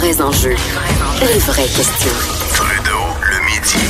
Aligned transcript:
vrais 0.00 0.22
enjeux, 0.22 0.56
les 1.20 1.38
vraies 1.40 1.62
questions. 1.64 2.10
Trudeau, 2.54 3.04
le 3.20 3.36
midi. 3.44 3.84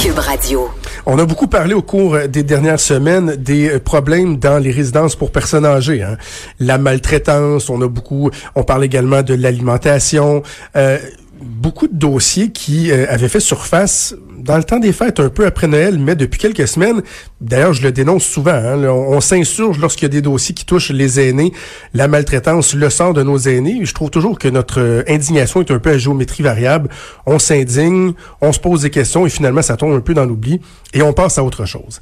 Cube 0.00 0.18
Radio. 0.18 0.70
On 1.04 1.18
a 1.18 1.26
beaucoup 1.26 1.48
parlé 1.48 1.74
au 1.74 1.82
cours 1.82 2.16
des 2.28 2.42
dernières 2.42 2.80
semaines 2.80 3.36
des 3.36 3.78
problèmes 3.78 4.38
dans 4.38 4.58
les 4.58 4.70
résidences 4.70 5.16
pour 5.16 5.30
personnes 5.32 5.66
âgées. 5.66 6.02
Hein. 6.02 6.16
La 6.60 6.78
maltraitance, 6.78 7.68
on 7.68 7.80
a 7.82 7.88
beaucoup, 7.88 8.30
on 8.54 8.62
parle 8.62 8.84
également 8.84 9.22
de 9.22 9.34
l'alimentation. 9.34 10.42
Euh, 10.76 10.98
beaucoup 11.40 11.88
de 11.88 11.96
dossiers 11.96 12.50
qui 12.50 12.90
euh, 12.90 13.06
avaient 13.08 13.28
fait 13.28 13.40
surface 13.40 14.14
dans 14.38 14.56
le 14.56 14.64
temps 14.64 14.78
des 14.78 14.92
fêtes, 14.92 15.20
un 15.20 15.28
peu 15.28 15.46
après 15.46 15.66
Noël, 15.66 15.98
mais 15.98 16.16
depuis 16.16 16.38
quelques 16.38 16.66
semaines, 16.66 17.02
d'ailleurs, 17.40 17.72
je 17.72 17.82
le 17.82 17.92
dénonce 17.92 18.24
souvent, 18.24 18.52
hein, 18.52 18.82
on, 18.84 19.20
s'insurge 19.20 19.78
lorsqu'il 19.78 20.04
y 20.04 20.06
a 20.06 20.08
des 20.10 20.22
dossiers 20.22 20.54
qui 20.54 20.64
touchent 20.64 20.90
les 20.90 21.20
aînés, 21.20 21.52
la 21.92 22.08
maltraitance, 22.08 22.74
le 22.74 22.88
sort 22.88 23.14
de 23.14 23.22
nos 23.22 23.38
aînés. 23.38 23.80
Je 23.82 23.92
trouve 23.92 24.10
toujours 24.10 24.38
que 24.38 24.48
notre 24.48 24.80
euh, 24.80 25.02
indignation 25.08 25.60
est 25.60 25.70
un 25.70 25.78
peu 25.78 25.90
à 25.90 25.98
géométrie 25.98 26.42
variable. 26.42 26.88
On 27.26 27.38
s'indigne, 27.38 28.12
on 28.40 28.52
se 28.52 28.60
pose 28.60 28.82
des 28.82 28.90
questions 28.90 29.26
et 29.26 29.30
finalement, 29.30 29.62
ça 29.62 29.76
tombe 29.76 29.92
un 29.92 30.00
peu 30.00 30.14
dans 30.14 30.24
l'oubli 30.24 30.60
et 30.94 31.02
on 31.02 31.12
passe 31.12 31.38
à 31.38 31.44
autre 31.44 31.66
chose. 31.66 32.00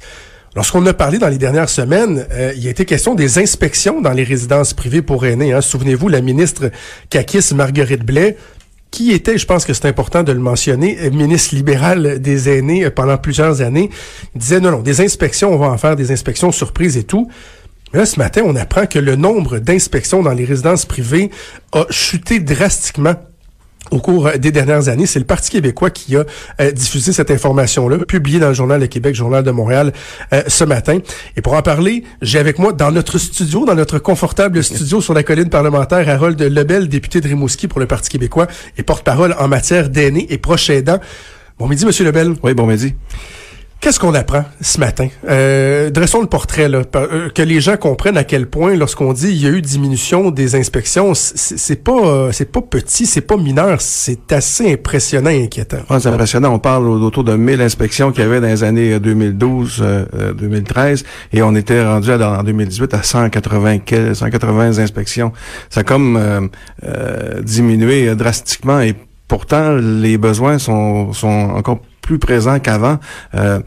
Lorsqu'on 0.55 0.85
a 0.87 0.93
parlé 0.93 1.19
dans 1.19 1.27
les 1.27 1.37
dernières 1.37 1.69
semaines, 1.69 2.25
euh, 2.31 2.51
il 2.55 2.65
a 2.67 2.71
été 2.71 2.85
question 2.85 3.13
des 3.13 3.37
inspections 3.37 4.01
dans 4.01 4.13
les 4.13 4.23
résidences 4.23 4.73
privées 4.73 5.01
pour 5.01 5.25
aînés. 5.25 5.53
Hein. 5.53 5.61
Souvenez-vous, 5.61 6.07
la 6.07 6.21
ministre 6.21 6.71
Kakis 7.09 7.53
Marguerite 7.53 8.03
Blais 8.03 8.37
qui 8.91 9.11
était, 9.11 9.37
je 9.37 9.45
pense 9.45 9.65
que 9.65 9.73
c'est 9.73 9.87
important 9.87 10.23
de 10.23 10.31
le 10.31 10.39
mentionner, 10.39 10.97
euh, 11.01 11.11
ministre 11.11 11.55
libéral 11.55 12.19
des 12.19 12.49
aînés 12.49 12.85
euh, 12.85 12.91
pendant 12.91 13.17
plusieurs 13.17 13.61
années, 13.61 13.89
disait 14.35 14.59
non, 14.59 14.71
non, 14.71 14.79
des 14.79 15.01
inspections, 15.01 15.53
on 15.53 15.57
va 15.57 15.67
en 15.67 15.77
faire 15.77 15.95
des 15.95 16.11
inspections 16.11 16.51
surprises 16.51 16.97
et 16.97 17.03
tout. 17.03 17.29
Mais 17.93 17.99
là, 17.99 18.05
ce 18.05 18.19
matin, 18.19 18.41
on 18.45 18.55
apprend 18.55 18.85
que 18.85 18.99
le 18.99 19.15
nombre 19.15 19.59
d'inspections 19.59 20.21
dans 20.21 20.33
les 20.33 20.45
résidences 20.45 20.85
privées 20.85 21.31
a 21.71 21.85
chuté 21.89 22.39
drastiquement 22.39 23.15
au 23.91 23.99
cours 23.99 24.31
des 24.37 24.51
dernières 24.51 24.89
années. 24.89 25.05
C'est 25.05 25.19
le 25.19 25.25
Parti 25.25 25.51
québécois 25.51 25.89
qui 25.89 26.15
a 26.15 26.23
euh, 26.61 26.71
diffusé 26.71 27.13
cette 27.13 27.31
information-là, 27.31 27.99
publiée 27.99 28.39
dans 28.39 28.49
le 28.49 28.53
Journal 28.53 28.79
de 28.79 28.85
Québec, 28.85 29.15
Journal 29.15 29.43
de 29.43 29.51
Montréal, 29.51 29.93
euh, 30.33 30.43
ce 30.47 30.63
matin. 30.63 30.99
Et 31.35 31.41
pour 31.41 31.53
en 31.53 31.61
parler, 31.61 32.03
j'ai 32.21 32.39
avec 32.39 32.59
moi 32.59 32.73
dans 32.73 32.91
notre 32.91 33.17
studio, 33.17 33.65
dans 33.65 33.75
notre 33.75 33.99
confortable 33.99 34.63
studio 34.63 35.01
sur 35.01 35.13
la 35.13 35.23
colline 35.23 35.49
parlementaire, 35.49 36.07
Harold 36.07 36.41
Lebel, 36.41 36.87
député 36.87 37.21
de 37.21 37.27
Rimouski 37.27 37.67
pour 37.67 37.79
le 37.79 37.85
Parti 37.85 38.09
québécois 38.09 38.47
et 38.77 38.83
porte-parole 38.83 39.35
en 39.39 39.47
matière 39.47 39.89
d'aînés 39.89 40.27
et 40.29 40.37
proches 40.37 40.69
aidants. 40.69 40.99
Bon 41.59 41.67
midi, 41.67 41.85
Monsieur 41.85 42.05
Lebel. 42.05 42.33
Oui, 42.43 42.53
bon 42.53 42.67
midi. 42.67 42.93
Qu'est-ce 43.79 43.99
qu'on 43.99 44.15
apprend 44.15 44.43
ce 44.59 44.79
matin? 44.79 45.07
Euh, 45.29 45.91
dressons 45.91 46.21
le 46.21 46.27
portrait, 46.27 46.67
là, 46.67 46.81
euh, 46.95 47.29
que 47.29 47.43
les 47.43 47.61
gens 47.61 47.77
comprennent 47.77 48.17
à 48.17 48.23
quel 48.23 48.47
point, 48.47 48.75
lorsqu'on 48.75 49.13
dit 49.13 49.29
il 49.29 49.37
y 49.41 49.45
a 49.45 49.49
eu 49.49 49.61
diminution 49.61 50.31
des 50.31 50.55
inspections, 50.55 51.13
c'est 51.13 51.83
pas 51.83 51.91
euh, 51.91 52.31
c'est 52.31 52.51
pas 52.51 52.61
petit, 52.61 53.05
c'est 53.05 53.21
pas 53.21 53.37
mineur, 53.37 53.79
c'est 53.79 54.33
assez 54.33 54.73
impressionnant 54.73 55.29
et 55.29 55.43
inquiétant. 55.43 55.77
c'est 55.99 56.07
impressionnant. 56.07 56.53
On 56.53 56.59
parle 56.59 56.87
autour 56.87 57.23
de 57.23 57.35
1000 57.35 57.61
inspections 57.61 58.11
qu'il 58.11 58.23
y 58.23 58.25
avait 58.25 58.41
dans 58.41 58.47
les 58.47 58.63
années 58.63 58.99
2012, 58.99 59.85
2013, 60.37 61.03
et 61.33 61.43
on 61.43 61.53
était 61.55 61.85
rendu 61.85 62.11
en 62.11 62.43
2018 62.43 62.93
à 62.95 63.03
180, 63.03 64.13
180 64.13 64.79
inspections. 64.79 65.31
Ça 65.69 65.81
a 65.81 65.83
comme 65.83 66.49
diminué 67.43 68.15
drastiquement 68.15 68.81
et 68.81 68.95
pourtant 69.27 69.75
les 69.75 70.17
besoins 70.17 70.57
sont, 70.57 71.13
sont 71.13 71.27
encore 71.27 71.79
plus 72.07 72.19
présent 72.19 72.57
qu'avant. 72.59 72.99
Euh, 73.35 73.59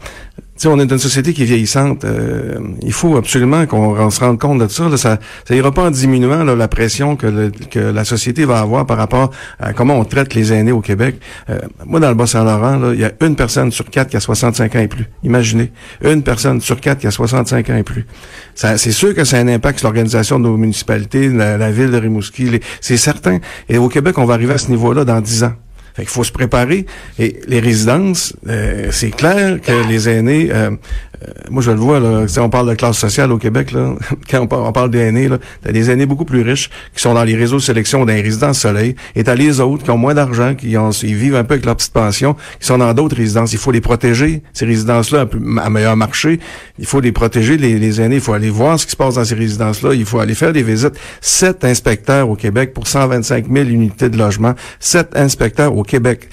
on 0.65 0.79
est 0.79 0.85
dans 0.85 0.95
une 0.95 1.01
société 1.01 1.33
qui 1.33 1.43
est 1.43 1.45
vieillissante. 1.45 2.05
Euh, 2.05 2.59
il 2.81 2.93
faut 2.93 3.17
absolument 3.17 3.65
qu'on 3.65 4.09
se 4.09 4.19
rende 4.19 4.39
compte 4.39 4.59
de 4.59 4.67
ça. 4.67 4.95
Ça, 4.97 5.17
ça 5.47 5.55
ira 5.55 5.71
pas 5.71 5.83
en 5.83 5.91
diminuant 5.91 6.43
la 6.43 6.67
pression 6.67 7.15
que, 7.15 7.49
que 7.71 7.79
la 7.79 8.03
société 8.03 8.45
va 8.45 8.59
avoir 8.59 8.85
par 8.85 8.97
rapport 8.97 9.31
à 9.59 9.73
comment 9.73 9.95
on 9.95 10.05
traite 10.05 10.35
les 10.35 10.53
aînés 10.53 10.71
au 10.71 10.81
Québec. 10.81 11.19
Euh, 11.49 11.59
moi, 11.85 11.99
dans 11.99 12.09
le 12.09 12.15
Bas-Saint-Laurent, 12.15 12.91
il 12.93 12.99
y 12.99 13.05
a 13.05 13.11
une 13.21 13.35
personne 13.35 13.71
sur 13.71 13.89
quatre 13.89 14.09
qui 14.09 14.17
a 14.17 14.19
65 14.19 14.75
ans 14.75 14.79
et 14.79 14.87
plus. 14.87 15.07
Imaginez, 15.23 15.71
une 16.03 16.21
personne 16.23 16.61
sur 16.61 16.79
quatre 16.79 16.99
qui 16.99 17.07
a 17.07 17.11
65 17.11 17.69
ans 17.69 17.77
et 17.77 17.83
plus. 17.83 18.05
C'est 18.53 18.91
sûr 18.91 19.15
que 19.15 19.23
ça 19.23 19.37
a 19.37 19.39
un 19.39 19.47
impact 19.47 19.79
sur 19.79 19.87
l'organisation 19.87 20.39
de 20.39 20.43
nos 20.43 20.57
municipalités, 20.57 21.29
la, 21.29 21.57
la 21.57 21.71
ville 21.71 21.91
de 21.91 21.97
Rimouski. 21.97 22.59
C'est 22.81 22.97
certain. 22.97 23.39
Et 23.69 23.77
au 23.77 23.87
Québec, 23.89 24.17
on 24.17 24.25
va 24.25 24.35
arriver 24.35 24.53
à 24.53 24.57
ce 24.57 24.69
niveau-là 24.69 25.05
dans 25.05 25.21
10 25.21 25.43
ans. 25.45 25.53
Fait 25.95 26.03
qu'il 26.03 26.11
faut 26.11 26.23
se 26.23 26.31
préparer. 26.31 26.85
Et 27.19 27.39
les 27.47 27.59
résidences, 27.59 28.33
euh, 28.47 28.89
c'est 28.91 29.11
clair 29.11 29.59
que 29.61 29.87
les 29.87 30.09
aînés, 30.09 30.49
euh, 30.51 30.71
euh, 30.71 31.31
moi 31.49 31.61
je 31.61 31.71
le 31.71 31.77
vois, 31.77 31.99
là, 31.99 32.25
on 32.39 32.49
parle 32.49 32.69
de 32.69 32.75
classe 32.75 32.97
sociale 32.97 33.31
au 33.31 33.37
Québec, 33.37 33.71
là, 33.71 33.95
quand 34.29 34.41
on 34.41 34.47
parle, 34.47 34.63
on 34.63 34.71
parle 34.71 34.89
d'aînés, 34.89 35.29
t'as 35.61 35.71
des 35.71 35.91
aînés 35.91 36.05
beaucoup 36.05 36.25
plus 36.25 36.41
riches 36.41 36.69
qui 36.95 37.01
sont 37.01 37.13
dans 37.13 37.23
les 37.23 37.35
réseaux 37.35 37.57
de 37.57 37.61
sélection 37.61 38.05
d'un 38.05 38.21
résidence 38.21 38.59
soleil, 38.59 38.95
et 39.15 39.23
t'as 39.23 39.35
les 39.35 39.59
autres 39.59 39.83
qui 39.83 39.91
ont 39.91 39.97
moins 39.97 40.13
d'argent, 40.13 40.55
qui 40.55 40.77
ont, 40.77 40.91
ils 40.91 41.15
vivent 41.15 41.35
un 41.35 41.43
peu 41.43 41.55
avec 41.55 41.65
leur 41.65 41.75
petite 41.75 41.93
pension, 41.93 42.35
qui 42.59 42.65
sont 42.65 42.77
dans 42.77 42.93
d'autres 42.93 43.17
résidences. 43.17 43.53
Il 43.53 43.59
faut 43.59 43.71
les 43.71 43.81
protéger, 43.81 44.41
ces 44.53 44.65
résidences-là, 44.65 45.27
à 45.61 45.69
meilleur 45.69 45.97
marché. 45.97 46.39
Il 46.79 46.85
faut 46.85 46.99
les 46.99 47.11
protéger, 47.11 47.57
les, 47.57 47.77
les 47.77 48.01
aînés. 48.01 48.15
Il 48.15 48.21
faut 48.21 48.33
aller 48.33 48.49
voir 48.49 48.79
ce 48.79 48.85
qui 48.85 48.91
se 48.91 48.97
passe 48.97 49.15
dans 49.15 49.25
ces 49.25 49.35
résidences-là. 49.35 49.93
Il 49.93 50.05
faut 50.05 50.19
aller 50.19 50.35
faire 50.35 50.53
des 50.53 50.63
visites. 50.63 50.93
Sept 51.19 51.63
inspecteurs 51.63 52.29
au 52.29 52.35
Québec 52.35 52.73
pour 52.73 52.87
125 52.87 53.45
000 53.51 53.69
unités 53.69 54.09
de 54.09 54.17
logement. 54.17 54.55
Sept 54.79 55.15
inspecteurs 55.15 55.75
au 55.75 55.80
Québec 55.83 56.29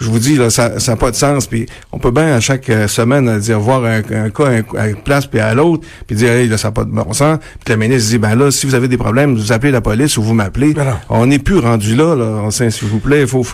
je 0.00 0.10
vous 0.10 0.18
dis, 0.18 0.36
là, 0.36 0.50
ça 0.50 0.70
n'a 0.70 0.96
pas 0.96 1.10
de 1.10 1.16
sens. 1.16 1.46
Puis 1.46 1.66
on 1.92 1.98
peut 1.98 2.10
bien 2.10 2.34
à 2.34 2.40
chaque 2.40 2.68
euh, 2.70 2.88
semaine 2.88 3.38
dire 3.38 3.60
voir 3.60 3.84
un, 3.84 4.02
cas 4.02 4.50
à 4.76 4.88
une 4.88 4.96
place 4.96 5.26
puis 5.26 5.40
à 5.40 5.54
l'autre, 5.54 5.86
puis 6.06 6.16
dire 6.16 6.32
hey, 6.32 6.48
là, 6.48 6.58
ça 6.58 6.68
n'a 6.68 6.72
pas 6.72 6.84
de 6.84 6.90
bon 6.90 7.12
sens. 7.12 7.38
Puis 7.64 7.72
le 7.72 7.76
ministre 7.76 8.10
dit 8.10 8.18
ben 8.18 8.34
là, 8.34 8.50
si 8.50 8.66
vous 8.66 8.74
avez 8.74 8.88
des 8.88 8.98
problèmes, 8.98 9.34
vous 9.34 9.52
appelez 9.52 9.70
la 9.70 9.80
police 9.80 10.16
ou 10.16 10.22
vous 10.22 10.34
m'appelez. 10.34 10.74
On 11.08 11.26
n'est 11.26 11.38
plus 11.38 11.58
rendu 11.58 11.94
là, 11.94 12.14
là. 12.14 12.50
S'il 12.50 12.88
vous 12.88 12.98
plaît, 12.98 13.22
il 13.22 13.26
faut. 13.26 13.46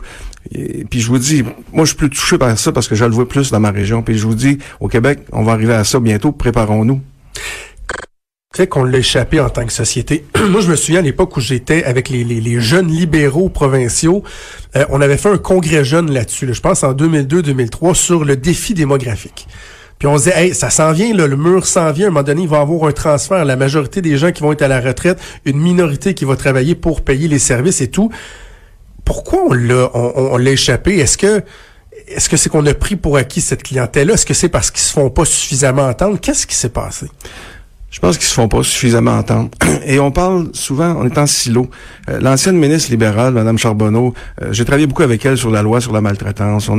puis 0.91 1.01
je 1.01 1.09
vous 1.09 1.19
dis, 1.19 1.45
moi 1.73 1.85
je 1.85 1.91
suis 1.91 1.97
plus 1.97 2.11
touché 2.11 2.39
par 2.39 2.57
ça 2.59 2.73
parce 2.73 2.89
que 2.89 2.95
je 2.95 3.05
le 3.05 3.13
vois 3.13 3.29
plus 3.29 3.51
dans 3.51 3.61
ma 3.61 3.71
région. 3.71 4.03
Puis 4.03 4.19
je 4.19 4.27
vous 4.27 4.35
dis, 4.35 4.59
au 4.81 4.89
Québec, 4.89 5.21
on 5.33 5.43
va 5.43 5.53
arriver 5.53 5.75
à 5.75 5.85
ça 5.85 6.01
bientôt. 6.01 6.33
Préparons-nous 6.33 7.01
qu'on 8.67 8.85
l'a 8.85 8.99
échappé 8.99 9.41
en 9.41 9.51
tant 9.51 9.65
que 9.65 9.73
société. 9.73 10.25
Moi, 10.51 10.61
je 10.61 10.69
me 10.69 10.77
souviens 10.77 11.01
à 11.01 11.03
l'époque 11.03 11.37
où 11.37 11.41
j'étais 11.41 11.85
avec 11.85 12.09
les, 12.09 12.61
jeunes 12.61 12.89
libéraux 12.89 13.49
provinciaux, 13.49 14.23
euh, 14.77 14.85
on 14.91 15.01
avait 15.01 15.17
fait 15.17 15.31
un 15.31 15.39
congrès 15.39 15.85
jeune 15.85 16.11
là-dessus, 16.11 16.49
je 16.53 16.61
pense 16.61 16.83
en 16.85 16.93
2002-2003, 16.93 17.95
sur 17.95 18.25
le 18.25 18.37
défi 18.37 18.75
démographique. 18.75 19.47
Puis 19.99 20.09
on 20.09 20.17
disait, 20.17 20.55
ça 20.55 20.71
s'en 20.71 20.93
vient, 20.93 21.13
le 21.13 21.37
mur 21.37 21.67
s'en 21.67 21.93
vient, 21.93 22.07
à 22.07 22.09
un 22.09 22.11
moment 22.11 22.23
donné, 22.23 22.43
il 22.43 22.49
va 22.49 22.59
y 22.59 22.61
avoir 22.61 22.89
un 22.89 22.93
transfert. 22.93 23.45
La 23.45 23.57
majorité 23.57 24.01
des 24.01 24.17
gens 24.17 24.33
qui 24.33 24.43
vont 24.43 24.53
être 24.53 24.63
à 24.63 24.69
la 24.69 24.81
retraite, 24.81 25.19
une 25.45 25.59
minorité 25.59 26.15
qui 26.15 26.25
va 26.25 26.37
travailler 26.37 26.75
pour 26.75 27.03
payer 27.03 27.29
les 27.29 27.39
services 27.39 27.83
et 27.83 27.91
tout. 27.91 28.11
Pourquoi 29.05 29.45
on 29.49 29.53
l'a 29.53 29.91
on, 29.93 30.31
on 30.33 30.39
échappé? 30.39 30.97
Est-ce 30.99 31.19
que 31.19 31.43
est-ce 32.09 32.29
que 32.29 32.37
c'est 32.37 32.49
qu'on 32.49 32.67
a 32.67 32.75
pris 32.75 32.97
pour 32.97 33.17
acquis 33.17 33.41
cette 33.41 33.63
clientèle-là? 33.63 34.15
Est-ce 34.15 34.27
que 34.27 34.35
c'est 34.35 34.49
parce 34.49 34.71
qu'ils 34.71 34.81
se 34.81 34.93
font 34.93 35.11
pas 35.11 35.25
suffisamment 35.25 35.83
entendre? 35.83 36.19
Qu'est-ce 36.21 36.47
qui 36.47 36.57
s'est 36.57 36.71
passé? 36.71 37.07
Je 37.91 37.99
pense 37.99 38.17
qu'ils 38.17 38.27
se 38.27 38.35
font 38.35 38.47
pas 38.47 38.63
suffisamment 38.63 39.19
entendre. 39.19 39.51
Et 39.85 39.99
on 39.99 40.13
parle 40.13 40.49
souvent, 40.53 40.95
on 40.97 41.07
est 41.07 41.19
en 41.19 41.27
silo. 41.27 41.69
Euh, 42.09 42.21
l'ancienne 42.21 42.57
ministre 42.57 42.91
libérale, 42.91 43.35
Mme 43.35 43.59
Charbonneau, 43.59 44.15
euh, 44.41 44.53
j'ai 44.53 44.65
travaillé 44.65 44.87
beaucoup 44.87 45.03
avec 45.03 45.27
elle 45.27 45.37
sur 45.37 45.51
la 45.51 45.63
loi 45.63 45.81
sur 45.81 45.93
la 45.93 46.01
maltraitance. 46.01 46.71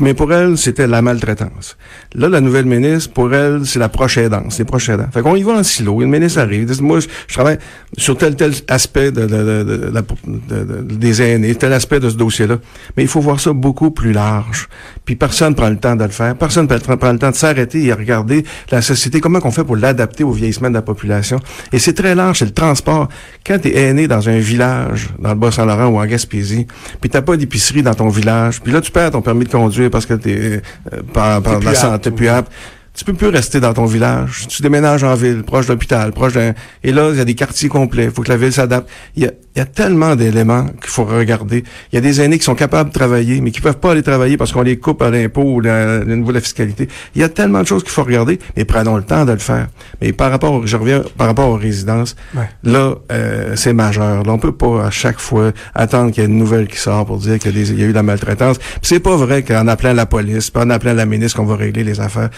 Mais 0.00 0.12
pour 0.12 0.32
elle, 0.32 0.58
c'était 0.58 0.88
la 0.88 1.02
maltraitance. 1.02 1.76
Là, 2.14 2.28
la 2.28 2.40
nouvelle 2.40 2.64
ministre, 2.64 3.12
pour 3.12 3.32
elle, 3.32 3.64
c'est 3.64 3.78
la 3.78 3.88
proche 3.88 4.18
aidance, 4.18 4.58
les 4.58 4.64
proches 4.64 4.88
aidants. 4.88 5.06
Fait 5.12 5.22
qu'on 5.22 5.36
y 5.36 5.44
va 5.44 5.52
en 5.52 5.62
silo. 5.62 6.02
Une 6.02 6.10
ministre 6.10 6.40
arrive, 6.40 6.64
dit, 6.68 6.82
moi, 6.82 6.98
je, 6.98 7.34
travaille 7.34 7.58
sur 7.96 8.18
tel 8.18 8.34
tel 8.34 8.52
aspect 8.66 9.12
de, 9.12 9.26
de, 9.26 9.62
de, 9.62 10.82
des 10.82 11.22
aînés, 11.22 11.54
tel 11.54 11.72
aspect 11.72 12.00
de 12.00 12.10
ce 12.10 12.16
dossier-là. 12.16 12.58
Mais 12.96 13.04
il 13.04 13.08
faut 13.08 13.20
voir 13.20 13.38
ça 13.38 13.52
beaucoup 13.52 13.92
plus 13.92 14.12
large. 14.12 14.68
Puis 15.04 15.14
personne 15.14 15.54
prend 15.54 15.68
le 15.68 15.76
temps 15.76 15.94
de 15.94 16.02
le 16.02 16.10
faire. 16.10 16.34
Personne 16.34 16.66
prend 16.66 17.12
le 17.12 17.18
temps 17.18 17.30
de 17.30 17.36
s'arrêter 17.36 17.84
et 17.84 17.92
regarder 17.92 18.44
la 18.72 18.82
société, 18.82 19.20
comment 19.20 19.38
qu'on 19.38 19.52
fait 19.52 19.64
pour 19.64 19.76
l'adapter 19.76 20.23
au 20.24 20.32
vieillissement 20.32 20.68
de 20.68 20.74
la 20.74 20.82
population. 20.82 21.38
Et 21.72 21.78
c'est 21.78 21.94
très 21.94 22.14
large, 22.14 22.38
c'est 22.38 22.44
le 22.44 22.52
transport. 22.52 23.08
Quand 23.46 23.58
tu 23.58 23.68
es 23.68 23.88
aîné 23.88 24.08
dans 24.08 24.28
un 24.28 24.38
village, 24.38 25.10
dans 25.18 25.30
le 25.30 25.36
Bas-Saint-Laurent 25.36 25.86
ou 25.86 25.98
en 25.98 26.06
Gaspésie, 26.06 26.66
puis 27.00 27.10
t'as 27.10 27.22
pas 27.22 27.36
d'épicerie 27.36 27.82
dans 27.82 27.94
ton 27.94 28.08
village, 28.08 28.60
puis 28.60 28.72
là, 28.72 28.80
tu 28.80 28.90
perds 28.90 29.12
ton 29.12 29.22
permis 29.22 29.44
de 29.44 29.50
conduire 29.50 29.90
parce 29.90 30.06
que 30.06 30.14
t'es 30.14 30.62
euh, 30.92 31.02
par, 31.12 31.42
par 31.42 31.60
la 31.60 31.74
santé 31.74 32.10
plus 32.10 32.28
apte 32.28 32.50
tu 32.94 33.04
peux 33.04 33.12
plus 33.12 33.28
rester 33.28 33.58
dans 33.58 33.74
ton 33.74 33.86
village. 33.86 34.46
Tu 34.48 34.62
déménages 34.62 35.02
en 35.02 35.14
ville, 35.14 35.42
proche 35.42 35.66
d'hôpital, 35.66 36.12
proche 36.12 36.32
d'un... 36.32 36.54
Et 36.84 36.92
là, 36.92 37.10
il 37.10 37.18
y 37.18 37.20
a 37.20 37.24
des 37.24 37.34
quartiers 37.34 37.68
complets. 37.68 38.04
Il 38.04 38.10
faut 38.12 38.22
que 38.22 38.28
la 38.28 38.36
ville 38.36 38.52
s'adapte. 38.52 38.88
Il 39.16 39.24
y 39.24 39.26
a, 39.26 39.32
il 39.56 39.58
y 39.58 39.62
a 39.62 39.66
tellement 39.66 40.16
d'éléments 40.16 40.66
qu'il 40.66 40.90
faut 40.90 41.04
regarder. 41.04 41.64
Il 41.92 41.96
y 41.96 41.98
a 41.98 42.00
des 42.00 42.20
aînés 42.20 42.38
qui 42.38 42.44
sont 42.44 42.54
capables 42.54 42.90
de 42.90 42.94
travailler, 42.94 43.40
mais 43.40 43.50
qui 43.50 43.60
peuvent 43.60 43.78
pas 43.78 43.92
aller 43.92 44.02
travailler 44.02 44.36
parce 44.36 44.52
qu'on 44.52 44.62
les 44.62 44.78
coupe 44.78 45.02
à 45.02 45.10
l'impôt 45.10 45.42
ou 45.42 45.58
au 45.58 46.04
niveau 46.04 46.28
de 46.28 46.34
la 46.34 46.40
fiscalité. 46.40 46.88
Il 47.16 47.20
y 47.20 47.24
a 47.24 47.28
tellement 47.28 47.62
de 47.62 47.66
choses 47.66 47.82
qu'il 47.82 47.92
faut 47.92 48.04
regarder, 48.04 48.38
mais 48.56 48.64
prenons 48.64 48.96
le 48.96 49.04
temps 49.04 49.24
de 49.24 49.32
le 49.32 49.38
faire. 49.38 49.68
Mais 50.00 50.12
par 50.12 50.30
rapport, 50.30 50.66
je 50.66 50.76
reviens 50.76 51.02
par 51.16 51.26
rapport 51.28 51.48
aux 51.48 51.56
résidences, 51.56 52.16
là, 52.62 52.94
euh, 53.12 53.54
c'est 53.56 53.72
majeur. 53.72 54.24
Là, 54.24 54.32
on 54.32 54.38
peut 54.38 54.54
pas 54.54 54.86
à 54.86 54.90
chaque 54.90 55.20
fois 55.20 55.52
attendre 55.74 56.10
qu'il 56.12 56.22
y 56.22 56.26
ait 56.26 56.28
une 56.28 56.38
nouvelle 56.38 56.66
qui 56.66 56.78
sort 56.78 57.06
pour 57.06 57.18
dire 57.18 57.38
qu'il 57.38 57.56
y, 57.56 57.82
a 57.82 57.86
eu 57.86 57.90
de 57.90 57.94
la 57.94 58.02
maltraitance. 58.02 58.58
c'est 58.82 59.00
pas 59.00 59.16
vrai 59.16 59.42
qu'en 59.42 59.68
appelant 59.68 59.92
la 59.92 60.06
police, 60.06 60.50
en 60.54 60.70
appelant 60.70 60.94
la 60.94 61.06
ministre 61.06 61.38
qu'on 61.38 61.46
va 61.46 61.56
régler 61.56 61.84
les 61.84 62.00
affaires 62.00 62.30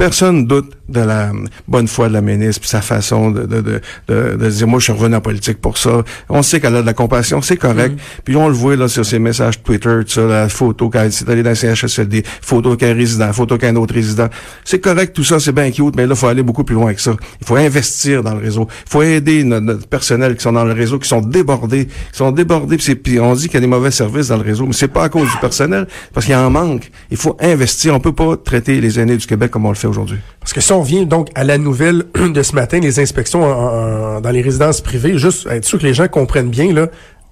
personne 0.00 0.46
doute 0.46 0.72
de 0.88 1.00
la 1.00 1.30
bonne 1.68 1.86
foi 1.86 2.08
de 2.08 2.14
la 2.14 2.22
ministre, 2.22 2.62
puis 2.62 2.70
sa 2.70 2.80
façon 2.80 3.30
de, 3.30 3.42
de, 3.42 3.60
de, 3.60 3.80
de, 4.08 4.48
dire, 4.48 4.66
moi, 4.66 4.78
je 4.78 4.84
suis 4.84 4.92
revenu 4.94 5.14
en 5.14 5.20
politique 5.20 5.60
pour 5.60 5.76
ça. 5.76 6.02
On 6.30 6.42
sait 6.42 6.58
qu'elle 6.58 6.74
a 6.74 6.80
de 6.80 6.86
la 6.86 6.94
compassion, 6.94 7.42
c'est 7.42 7.58
correct. 7.58 7.96
Mm. 7.96 8.22
Puis 8.24 8.34
on 8.34 8.48
le 8.48 8.54
voit 8.54 8.76
là 8.76 8.88
sur 8.88 9.04
ses 9.04 9.18
messages 9.18 9.62
Twitter, 9.62 9.98
tout 10.06 10.08
ça, 10.08 10.22
la 10.22 10.48
photo 10.48 10.88
quand 10.88 11.00
elle 11.00 11.08
est 11.08 11.28
allée 11.28 11.42
dans 11.42 11.50
le 11.50 11.54
CHSLD, 11.54 12.22
photo 12.40 12.78
qu'un 12.78 12.94
résident, 12.94 13.30
photo 13.34 13.58
qu'un 13.58 13.76
autre 13.76 13.92
résident. 13.92 14.28
C'est 14.64 14.80
correct, 14.80 15.14
tout 15.14 15.22
ça, 15.22 15.38
c'est 15.38 15.52
bien 15.52 15.70
cute, 15.70 15.94
mais 15.94 16.06
là, 16.06 16.14
il 16.14 16.18
faut 16.18 16.28
aller 16.28 16.42
beaucoup 16.42 16.64
plus 16.64 16.76
loin 16.76 16.94
que 16.94 17.00
ça. 17.02 17.14
Il 17.42 17.46
faut 17.46 17.56
investir 17.56 18.22
dans 18.22 18.34
le 18.34 18.40
réseau. 18.40 18.68
Il 18.86 18.90
faut 18.90 19.02
aider 19.02 19.44
notre, 19.44 19.86
personnel 19.86 20.34
qui 20.34 20.42
sont 20.42 20.52
dans 20.52 20.64
le 20.64 20.72
réseau, 20.72 20.98
qui 20.98 21.08
sont 21.10 21.20
débordés, 21.20 21.88
qui 21.88 22.16
sont 22.16 22.32
débordés, 22.32 22.78
puis 22.78 23.20
on 23.20 23.34
dit 23.34 23.48
qu'il 23.48 23.54
y 23.54 23.58
a 23.58 23.60
des 23.60 23.66
mauvais 23.66 23.90
services 23.90 24.28
dans 24.28 24.38
le 24.38 24.44
réseau, 24.44 24.64
mais 24.64 24.72
c'est 24.72 24.88
pas 24.88 25.04
à 25.04 25.08
cause 25.10 25.30
du 25.30 25.36
personnel, 25.42 25.86
parce 26.14 26.24
qu'il 26.24 26.34
y 26.34 26.38
en 26.38 26.48
manque. 26.48 26.90
Il 27.10 27.18
faut 27.18 27.36
investir. 27.38 27.94
On 27.94 28.00
peut 28.00 28.14
pas 28.14 28.38
traiter 28.38 28.80
les 28.80 28.98
aînés 28.98 29.18
du 29.18 29.26
Québec 29.26 29.50
comme 29.50 29.66
on 29.66 29.70
le 29.70 29.74
fait 29.74 29.89
aujourd'hui? 29.90 30.18
Parce 30.40 30.52
que 30.52 30.60
si 30.60 30.72
on 30.72 30.82
vient 30.82 31.04
donc 31.04 31.28
à 31.34 31.44
la 31.44 31.58
nouvelle 31.58 32.06
de 32.32 32.42
ce 32.42 32.54
matin, 32.54 32.80
les 32.80 32.98
inspections 32.98 33.40
dans 34.20 34.30
les 34.30 34.42
résidences 34.42 34.80
privées, 34.80 35.18
juste 35.18 35.46
être 35.46 35.64
sûr 35.64 35.78
que 35.78 35.86
les 35.86 35.94
gens 35.94 36.08
comprennent 36.08 36.50
bien, 36.50 36.72
là, 36.72 36.88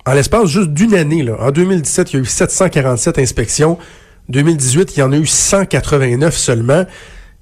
en 0.06 0.14
l'espace 0.14 0.48
juste 0.48 0.70
d'une 0.70 0.94
année, 0.94 1.22
là, 1.22 1.36
en 1.40 1.50
2017, 1.50 2.12
il 2.12 2.16
y 2.16 2.18
a 2.18 2.22
eu 2.22 2.26
747 2.26 3.18
inspections. 3.18 3.78
2018, 4.28 4.96
il 4.96 5.00
y 5.00 5.02
en 5.02 5.12
a 5.12 5.16
eu 5.16 5.26
189 5.26 6.36
seulement. 6.36 6.84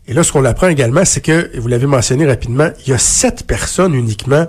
Et 0.09 0.15
là, 0.15 0.23
ce 0.23 0.33
qu'on 0.33 0.45
apprend 0.45 0.69
également, 0.69 1.05
c'est 1.05 1.21
que, 1.21 1.51
vous 1.59 1.69
l'avez 1.69 1.87
mentionné 1.87 2.27
rapidement, 2.27 2.69
il 2.85 2.91
y 2.91 2.93
a 2.93 2.99
sept 2.99 3.47
personnes 3.47 3.95
uniquement 3.95 4.47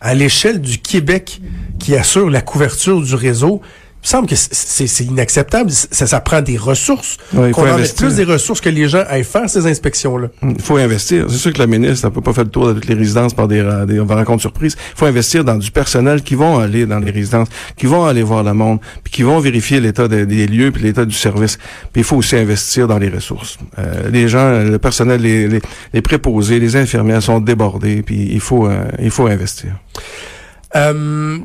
à 0.00 0.14
l'échelle 0.14 0.60
du 0.60 0.78
Québec 0.78 1.40
qui 1.78 1.96
assurent 1.96 2.30
la 2.30 2.40
couverture 2.40 3.00
du 3.00 3.14
réseau. 3.14 3.60
Il 4.00 4.06
me 4.06 4.08
semble 4.08 4.28
que 4.28 4.36
c'est 4.36 5.04
inacceptable. 5.04 5.70
Ça, 5.70 6.06
ça 6.06 6.20
prend 6.20 6.40
des 6.40 6.56
ressources. 6.56 7.16
Ouais, 7.34 7.50
qu'on 7.50 7.68
en 7.68 7.76
plus 7.76 8.14
des 8.14 8.24
ressources 8.24 8.60
que 8.60 8.68
les 8.68 8.88
gens 8.88 9.02
aillent 9.08 9.24
faire 9.24 9.50
ces 9.50 9.66
inspections-là. 9.66 10.28
Il 10.42 10.62
faut 10.62 10.76
investir. 10.76 11.26
C'est 11.28 11.36
sûr 11.36 11.52
que 11.52 11.58
la 11.58 11.66
ministre 11.66 12.08
ne 12.08 12.14
peut 12.14 12.20
pas 12.20 12.32
faire 12.32 12.44
le 12.44 12.50
tour 12.50 12.68
de 12.68 12.74
toutes 12.74 12.86
les 12.86 12.94
résidences 12.94 13.34
par 13.34 13.48
des, 13.48 13.62
des 13.88 13.98
rencontres 13.98 14.42
surprises. 14.42 14.76
Il 14.94 14.98
faut 14.98 15.06
investir 15.06 15.44
dans 15.44 15.56
du 15.56 15.70
personnel 15.72 16.22
qui 16.22 16.36
vont 16.36 16.58
aller 16.58 16.86
dans 16.86 17.00
les 17.00 17.10
résidences, 17.10 17.48
qui 17.76 17.86
vont 17.86 18.04
aller 18.04 18.22
voir 18.22 18.44
le 18.44 18.54
monde, 18.54 18.78
puis 19.02 19.12
qui 19.12 19.22
vont 19.24 19.40
vérifier 19.40 19.80
l'état 19.80 20.06
des, 20.06 20.26
des, 20.26 20.46
lieux 20.46 20.70
puis 20.70 20.84
l'état 20.84 21.04
du 21.04 21.14
service. 21.14 21.58
Puis 21.92 22.02
il 22.02 22.04
faut 22.04 22.16
aussi 22.16 22.36
investir 22.36 22.86
dans 22.86 22.98
les 22.98 23.08
ressources. 23.08 23.58
Euh, 23.78 24.10
les 24.10 24.28
gens, 24.28 24.62
le 24.62 24.78
personnel, 24.78 25.20
les, 25.20 25.48
les, 25.48 25.60
les, 25.92 26.02
préposés, 26.02 26.60
les 26.60 26.76
infirmières 26.76 27.22
sont 27.22 27.40
débordés, 27.40 28.02
puis 28.02 28.28
il 28.30 28.40
faut, 28.40 28.66
euh, 28.66 28.84
il 29.00 29.10
faut 29.10 29.26
investir. 29.26 29.72
Euh, 30.76 31.38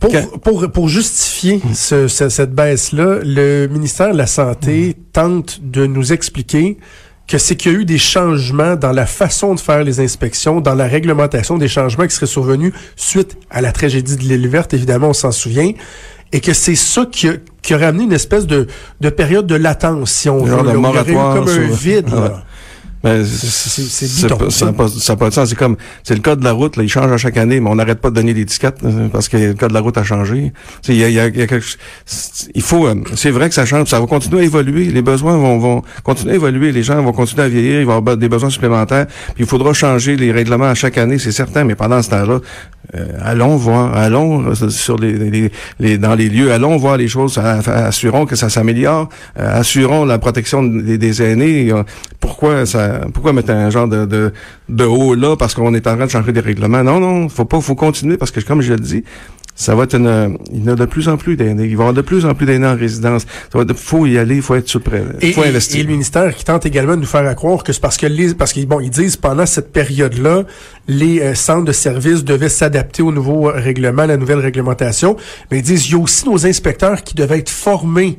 pour, 0.00 0.12
pour, 0.40 0.70
pour, 0.70 0.88
justifier 0.88 1.56
hmm. 1.56 1.74
ce, 1.74 2.08
cette 2.08 2.54
baisse-là, 2.54 3.18
le 3.22 3.66
ministère 3.66 4.12
de 4.12 4.18
la 4.18 4.26
Santé 4.26 4.96
tente 5.12 5.60
de 5.62 5.86
nous 5.86 6.12
expliquer 6.12 6.78
que 7.26 7.38
c'est 7.38 7.56
qu'il 7.56 7.72
y 7.72 7.74
a 7.74 7.78
eu 7.78 7.84
des 7.84 7.98
changements 7.98 8.76
dans 8.76 8.92
la 8.92 9.06
façon 9.06 9.54
de 9.54 9.60
faire 9.60 9.82
les 9.82 10.00
inspections, 10.00 10.60
dans 10.60 10.74
la 10.74 10.86
réglementation, 10.86 11.58
des 11.58 11.68
changements 11.68 12.06
qui 12.06 12.14
seraient 12.14 12.26
survenus 12.26 12.72
suite 12.94 13.36
à 13.50 13.60
la 13.60 13.72
tragédie 13.72 14.16
de 14.16 14.22
l'île 14.22 14.48
verte, 14.48 14.74
évidemment, 14.74 15.08
on 15.08 15.12
s'en 15.12 15.32
souvient, 15.32 15.72
et 16.32 16.40
que 16.40 16.52
c'est 16.52 16.76
ça 16.76 17.06
qui 17.10 17.28
a, 17.28 17.32
qui 17.62 17.74
a 17.74 17.78
ramené 17.78 18.04
une 18.04 18.12
espèce 18.12 18.46
de, 18.46 18.68
de 19.00 19.10
période 19.10 19.46
de 19.46 19.56
latence, 19.56 20.12
si 20.12 20.28
on 20.28 20.44
veut. 20.44 20.56
Il 20.64 20.72
y 20.72 20.76
aurait 20.76 21.10
eu 21.10 21.14
comme 21.14 21.48
un 21.48 21.74
vide. 21.74 22.10
Là. 22.10 22.44
Ben, 23.02 23.24
c'est 23.24 24.28
pas, 24.28 24.50
ça 24.50 24.66
n'a 24.66 24.72
pas, 24.72 25.28
de 25.28 25.34
sens. 25.34 25.48
C'est 25.48 25.54
comme, 25.54 25.76
c'est 26.02 26.14
le 26.14 26.20
code 26.20 26.40
de 26.40 26.44
la 26.44 26.52
route, 26.52 26.76
là, 26.76 26.82
il 26.82 26.88
change 26.88 27.12
à 27.12 27.16
chaque 27.18 27.36
année, 27.36 27.60
mais 27.60 27.68
on 27.68 27.74
n'arrête 27.74 28.00
pas 28.00 28.10
de 28.10 28.14
donner 28.14 28.32
l'étiquette 28.32 28.78
euh, 28.84 29.08
parce 29.08 29.28
que 29.28 29.36
le 29.36 29.54
code 29.54 29.68
de 29.68 29.74
la 29.74 29.80
route 29.80 29.96
a 29.98 30.02
changé. 30.02 30.52
Il 30.88 30.96
y 30.96 31.04
a, 31.04 31.08
y 31.10 31.20
a, 31.20 31.28
y 31.28 31.42
a 31.42 31.46
quelque, 31.46 31.66
il 32.54 32.62
faut, 32.62 32.86
euh, 32.86 32.94
c'est 33.14 33.30
vrai 33.30 33.48
que 33.48 33.54
ça 33.54 33.66
change, 33.66 33.88
ça 33.88 34.00
va 34.00 34.06
continuer 34.06 34.40
à 34.40 34.44
évoluer. 34.44 34.86
Les 34.86 35.02
besoins 35.02 35.36
vont, 35.36 35.58
vont 35.58 35.82
continuer 36.02 36.32
à 36.32 36.36
évoluer. 36.36 36.72
Les 36.72 36.82
gens 36.82 37.00
vont 37.02 37.12
continuer 37.12 37.42
à 37.42 37.48
vieillir, 37.48 37.80
il 37.80 37.86
va 37.86 37.94
y 37.94 37.96
avoir 37.96 38.16
des 38.16 38.28
besoins 38.28 38.50
supplémentaires. 38.50 39.06
Puis 39.06 39.44
il 39.44 39.46
faudra 39.46 39.72
changer 39.74 40.16
les 40.16 40.32
règlements 40.32 40.64
à 40.64 40.74
chaque 40.74 40.96
année, 40.96 41.18
c'est 41.18 41.32
certain. 41.32 41.64
Mais 41.64 41.74
pendant 41.74 42.02
ce 42.02 42.10
temps-là, 42.10 42.40
euh, 42.94 43.06
allons 43.22 43.56
voir, 43.56 43.94
allons 43.96 44.54
sur 44.54 44.96
les, 44.96 45.50
les, 45.80 45.98
dans 45.98 46.14
les 46.14 46.28
lieux, 46.28 46.50
allons 46.52 46.76
voir 46.76 46.96
les 46.96 47.08
choses, 47.08 47.38
assurons 47.38 48.26
que 48.26 48.36
ça 48.36 48.48
s'améliore, 48.48 49.08
assurons 49.34 50.04
la 50.04 50.18
protection 50.18 50.62
des, 50.62 50.96
des 50.96 51.22
aînés. 51.22 51.72
Pourquoi 52.20 52.64
ça 52.64 52.85
pourquoi 53.12 53.32
mettre 53.32 53.50
un 53.50 53.70
genre 53.70 53.88
de, 53.88 54.04
de, 54.06 54.32
de 54.68 54.84
haut 54.84 55.14
là? 55.14 55.36
Parce 55.36 55.54
qu'on 55.54 55.74
est 55.74 55.86
en 55.86 55.96
train 55.96 56.06
de 56.06 56.10
changer 56.10 56.32
des 56.32 56.40
règlements? 56.40 56.82
Non, 56.82 57.00
non, 57.00 57.28
faut 57.28 57.44
pas, 57.44 57.60
faut 57.60 57.74
continuer 57.74 58.16
parce 58.16 58.30
que 58.30 58.40
comme 58.40 58.60
je 58.62 58.72
le 58.72 58.80
dis, 58.80 59.04
ça 59.58 59.74
va 59.74 59.84
être 59.84 59.94
une, 59.94 60.36
il 60.52 60.64
y 60.64 60.68
en 60.68 60.74
a 60.74 60.76
de 60.76 60.84
plus 60.84 61.08
en 61.08 61.16
plus 61.16 61.34
d'aînés. 61.34 61.64
Il 61.64 61.76
va 61.78 61.84
y 61.84 61.86
avoir 61.86 61.94
de 61.94 62.02
plus 62.02 62.26
en 62.26 62.34
plus 62.34 62.44
d'aînés 62.44 62.66
en 62.66 62.76
résidence. 62.76 63.24
Ça 63.50 63.58
va 63.58 63.64
faut 63.74 64.04
y 64.04 64.18
aller, 64.18 64.36
il 64.36 64.42
faut 64.42 64.54
être 64.54 64.78
prêt. 64.78 65.02
Il 65.22 65.32
faut 65.32 65.42
investir. 65.42 65.80
Et 65.80 65.82
le 65.82 65.88
ministère 65.88 66.34
qui 66.36 66.44
tente 66.44 66.66
également 66.66 66.94
de 66.94 67.00
nous 67.00 67.06
faire 67.06 67.34
croire 67.34 67.64
que 67.64 67.72
c'est 67.72 67.80
parce 67.80 67.96
que 67.96 68.06
les, 68.06 68.34
parce 68.34 68.52
qu'ils, 68.52 68.66
bon, 68.66 68.80
ils 68.80 68.90
disent 68.90 69.16
pendant 69.16 69.46
cette 69.46 69.72
période-là, 69.72 70.44
les 70.88 71.20
euh, 71.20 71.34
centres 71.34 71.64
de 71.64 71.72
services 71.72 72.22
devaient 72.22 72.50
s'adapter 72.50 73.02
au 73.02 73.12
nouveau 73.12 73.44
règlement, 73.44 74.02
à 74.02 74.06
la 74.08 74.18
nouvelle 74.18 74.40
réglementation. 74.40 75.16
Mais 75.50 75.60
ils 75.60 75.64
disent, 75.64 75.88
il 75.88 75.92
y 75.92 75.94
a 75.94 75.98
aussi 75.98 76.28
nos 76.28 76.46
inspecteurs 76.46 77.02
qui 77.02 77.14
devaient 77.14 77.38
être 77.38 77.48
formés 77.48 78.18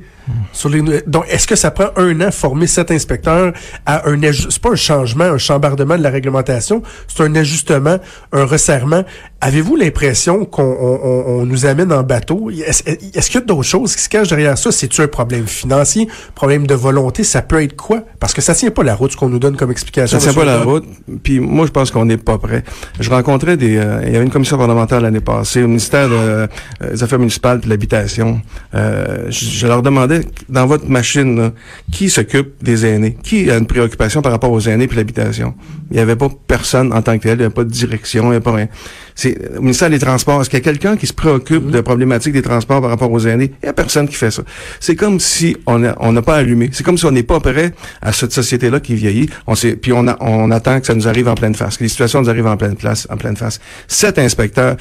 sur 0.52 0.70
les, 0.70 0.82
donc, 1.08 1.26
est-ce 1.30 1.48
que 1.48 1.56
ça 1.56 1.72
prend 1.72 1.90
un 1.96 2.22
an 2.22 2.32
former 2.32 2.68
cet 2.68 2.92
inspecteur 2.92 3.54
à 3.86 4.10
un 4.10 4.18
c'est 4.32 4.62
pas 4.62 4.72
un 4.72 4.76
changement, 4.76 5.26
un 5.26 5.38
chambardement 5.38 5.98
de 5.98 6.04
la 6.04 6.10
réglementation, 6.10 6.82
c'est 7.08 7.24
un 7.24 7.36
ajustement, 7.36 7.98
un 8.34 8.46
resserrement. 8.46 9.04
Avez-vous 9.40 9.76
l'impression 9.76 10.46
qu'on 10.46 10.64
on, 10.64 11.24
on 11.28 11.46
nous 11.46 11.66
amène 11.66 11.94
en 11.94 12.02
bateau? 12.04 12.50
Est-ce 12.50 12.84
est 12.90 13.26
qu'il 13.28 13.36
y 13.36 13.38
a 13.38 13.46
d'autres 13.46 13.64
choses 13.64 13.96
qui 13.96 14.02
se 14.02 14.10
cachent 14.10 14.30
derrière 14.30 14.58
ça? 14.58 14.72
C'est-tu 14.72 15.02
un 15.02 15.08
problème 15.08 15.46
financier, 15.46 16.08
problème 16.34 16.66
de 16.66 16.74
volonté? 16.74 17.24
Ça 17.24 17.42
peut 17.44 17.62
être 17.62 17.76
quoi? 17.76 18.02
Parce 18.20 18.34
que 18.34 18.42
ça 18.42 18.56
tient 18.56 18.72
pas 18.72 18.84
la 18.84 18.96
route 18.96 19.12
ce 19.12 19.18
qu'on 19.18 19.30
nous 19.30 19.40
donne 19.40 19.56
comme 19.56 19.72
explication. 19.72 20.20
Ça 20.20 20.32
tient 20.32 20.40
pas 20.40 20.46
la 20.46 20.64
route. 20.64 20.86
Puis 21.22 21.40
moi, 21.40 21.68
je 21.68 21.72
pense 21.72 21.92
qu'on 21.92 22.06
n'est 22.06 22.18
pas 22.18 22.38
prêt. 22.40 22.64
Je 23.00 23.10
rencontrais 23.10 23.58
des, 23.58 23.78
euh, 23.78 24.02
il 24.06 24.12
y 24.12 24.16
avait 24.16 24.26
une 24.26 24.32
commission 24.32 24.58
parlementaire 24.58 25.02
l'année 25.02 25.20
passée 25.20 25.62
au 25.64 25.68
ministère 25.68 26.10
euh, 26.12 26.48
des 26.82 27.04
Affaires 27.04 27.20
municipales 27.20 27.60
de 27.60 27.70
l'habitation. 27.70 28.42
Euh, 28.74 29.26
je, 29.30 29.46
je 29.46 29.68
leur 29.68 29.84
demandais 29.84 30.17
dans 30.50 30.66
votre 30.66 30.88
machine, 30.88 31.52
qui 31.92 32.10
s'occupe 32.10 32.64
des 32.64 32.86
aînés? 32.86 33.18
Qui 33.24 33.50
a 33.52 33.58
une 33.58 33.68
préoccupation 33.68 34.22
par 34.22 34.32
rapport 34.32 34.52
aux 34.52 34.62
aînés 34.62 34.88
puis 34.88 34.98
l'habitation? 34.98 35.54
Il 35.90 35.96
n'y 35.96 36.02
avait 36.02 36.16
pas 36.16 36.30
personne 36.48 36.92
en 36.94 37.02
tant 37.02 37.18
que 37.18 37.24
tel, 37.24 37.34
il 37.34 37.38
n'y 37.38 37.46
avait 37.46 37.54
pas 37.54 37.64
de 37.64 37.70
direction, 37.70 38.26
il 38.26 38.30
n'y 38.30 38.36
avait 38.36 38.44
pas 38.44 38.54
rien. 38.54 38.68
C'est 39.16 39.58
au 39.58 39.62
ministère 39.62 39.90
des 39.90 40.00
Transports. 40.00 40.42
Est-ce 40.42 40.50
qu'il 40.50 40.60
y 40.60 40.62
a 40.62 40.64
quelqu'un 40.64 40.96
qui 40.98 41.08
se 41.08 41.14
préoccupe 41.14 41.64
mm-hmm. 41.64 41.72
de 41.72 41.78
la 41.78 41.84
problématique 41.84 42.34
des 42.34 42.42
transports 42.42 42.82
par 42.82 42.90
rapport 42.90 43.12
aux 43.12 43.26
aînés? 43.26 43.52
Il 43.62 43.66
n'y 43.66 43.70
a 43.70 43.74
personne 43.74 44.08
qui 44.08 44.16
fait 44.16 44.32
ça. 44.32 44.44
C'est 44.80 44.96
comme 44.96 45.20
si 45.20 45.58
on 45.66 45.80
n'a 45.80 45.96
on 46.00 46.14
pas 46.22 46.36
allumé. 46.36 46.70
C'est 46.72 46.84
comme 46.84 46.98
si 46.98 47.06
on 47.06 47.12
n'est 47.12 47.24
pas 47.24 47.40
prêt 47.40 47.74
à 48.02 48.12
cette 48.12 48.32
société-là 48.32 48.80
qui 48.80 48.96
vieillit. 48.96 49.30
On 49.48 49.54
puis 49.54 49.92
on, 49.94 50.08
a, 50.08 50.18
on 50.20 50.52
attend 50.52 50.80
que 50.80 50.86
ça 50.86 50.94
nous 50.94 51.08
arrive 51.08 51.28
en 51.28 51.36
pleine 51.36 51.56
face, 51.56 51.78
que 51.78 51.84
les 51.84 51.90
situations 51.90 52.22
nous 52.22 52.30
arrivent 52.30 52.48
en 52.48 52.58
pleine 52.58 52.76
place, 52.76 53.08
en 53.10 53.18
pleine 53.18 53.36
face. 53.36 53.60
Cet 53.88 54.20
inspecteur, 54.20 54.78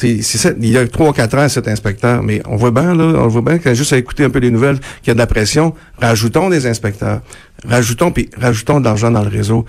c'est 0.00 0.56
il 0.60 0.70
y 0.70 0.78
a 0.78 0.86
trois 0.86 1.10
ou 1.10 1.12
quatre 1.12 1.36
ans, 1.36 1.48
cet 1.48 1.68
inspecteur, 1.68 2.22
mais 2.22 2.42
on 2.46 2.56
voit 2.56 2.70
bien, 2.70 2.94
là, 2.94 3.04
on 3.18 3.28
voit 3.28 3.42
bien 3.42 3.58
a 3.64 3.74
juste 3.74 3.92
à 3.92 3.98
écouter 3.98 4.24
un 4.24 4.30
peu 4.30 4.38
les 4.38 4.50
nouvelles, 4.50 4.78
qu'il 5.02 5.08
y 5.08 5.10
a 5.10 5.14
de 5.14 5.18
la 5.18 5.26
pression. 5.26 5.74
Rajoutons 6.00 6.48
des 6.48 6.66
inspecteurs. 6.66 7.20
Rajoutons, 7.66 8.10
puis 8.10 8.30
rajoutons 8.36 8.80
de 8.80 8.84
l'argent 8.84 9.10
dans 9.10 9.22
le 9.22 9.28
réseau. 9.28 9.64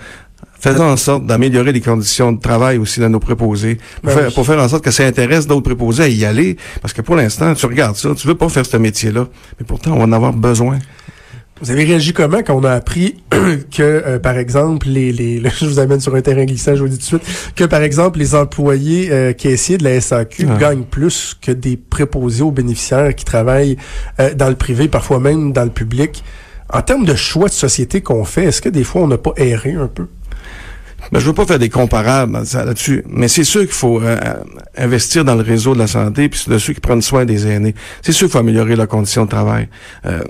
Faisons 0.58 0.84
en 0.84 0.96
sorte 0.96 1.26
d'améliorer 1.26 1.72
les 1.72 1.80
conditions 1.80 2.30
de 2.30 2.40
travail 2.40 2.78
aussi 2.78 3.00
de 3.00 3.08
nos 3.08 3.18
préposés, 3.18 3.78
pour, 4.00 4.14
ben 4.14 4.16
faire, 4.16 4.32
pour 4.32 4.46
faire 4.46 4.60
en 4.60 4.68
sorte 4.68 4.84
que 4.84 4.92
ça 4.92 5.04
intéresse 5.04 5.48
d'autres 5.48 5.62
préposés 5.62 6.04
à 6.04 6.08
y 6.08 6.24
aller. 6.24 6.56
Parce 6.80 6.94
que 6.94 7.02
pour 7.02 7.16
l'instant, 7.16 7.52
tu 7.54 7.66
regardes 7.66 7.96
ça, 7.96 8.14
tu 8.14 8.28
veux 8.28 8.36
pas 8.36 8.48
faire 8.48 8.64
ce 8.64 8.76
métier-là, 8.76 9.26
mais 9.58 9.66
pourtant, 9.66 9.92
on 9.92 9.98
va 9.98 10.04
en 10.04 10.12
avoir 10.12 10.32
besoin. 10.32 10.78
Vous 11.62 11.70
avez 11.70 11.84
réagi 11.84 12.12
comment 12.12 12.42
quand 12.42 12.56
on 12.56 12.64
a 12.64 12.72
appris 12.72 13.22
que, 13.30 13.82
euh, 13.82 14.18
par 14.18 14.36
exemple, 14.36 14.88
les, 14.88 15.12
les 15.12 15.40
je 15.60 15.66
vous 15.66 15.78
amène 15.78 16.00
sur 16.00 16.12
un 16.16 16.20
terrain 16.20 16.44
glissant, 16.44 16.74
je 16.74 16.82
vous 16.82 16.88
dis 16.88 16.98
tout 16.98 17.18
de 17.18 17.22
suite, 17.24 17.54
que, 17.54 17.62
par 17.62 17.82
exemple, 17.82 18.18
les 18.18 18.34
employés 18.34 19.12
euh, 19.12 19.32
caissiers 19.32 19.78
de 19.78 19.84
la 19.84 20.00
SAQ 20.00 20.48
ah. 20.50 20.58
gagnent 20.58 20.82
plus 20.82 21.36
que 21.40 21.52
des 21.52 21.76
préposés 21.76 22.42
aux 22.42 22.50
bénéficiaires 22.50 23.14
qui 23.14 23.24
travaillent 23.24 23.76
euh, 24.18 24.34
dans 24.34 24.48
le 24.48 24.56
privé, 24.56 24.88
parfois 24.88 25.20
même 25.20 25.52
dans 25.52 25.62
le 25.62 25.70
public. 25.70 26.24
En 26.68 26.82
termes 26.82 27.04
de 27.04 27.14
choix 27.14 27.46
de 27.46 27.52
société 27.52 28.00
qu'on 28.00 28.24
fait, 28.24 28.46
est-ce 28.46 28.60
que 28.60 28.68
des 28.68 28.82
fois 28.82 29.02
on 29.02 29.06
n'a 29.06 29.18
pas 29.18 29.34
erré 29.36 29.74
un 29.74 29.86
peu? 29.86 30.08
Ben, 31.12 31.18
je 31.18 31.26
veux 31.26 31.34
pas 31.34 31.44
faire 31.44 31.58
des 31.58 31.68
comparables 31.68 32.32
là-dessus, 32.32 33.04
mais 33.06 33.28
c'est 33.28 33.44
sûr 33.44 33.60
qu'il 33.60 33.70
faut 33.72 34.00
euh, 34.00 34.16
investir 34.78 35.26
dans 35.26 35.34
le 35.34 35.42
réseau 35.42 35.74
de 35.74 35.78
la 35.78 35.86
santé, 35.86 36.30
puis 36.30 36.42
de 36.48 36.56
ceux 36.56 36.72
qui 36.72 36.80
prennent 36.80 37.02
soin 37.02 37.26
des 37.26 37.46
aînés. 37.46 37.74
C'est 38.00 38.12
sûr 38.12 38.26
qu'il 38.26 38.32
faut 38.32 38.38
améliorer 38.38 38.76
leurs 38.76 38.88
conditions 38.88 39.26
de 39.26 39.30
travail. 39.30 39.68
Euh, 40.06 40.20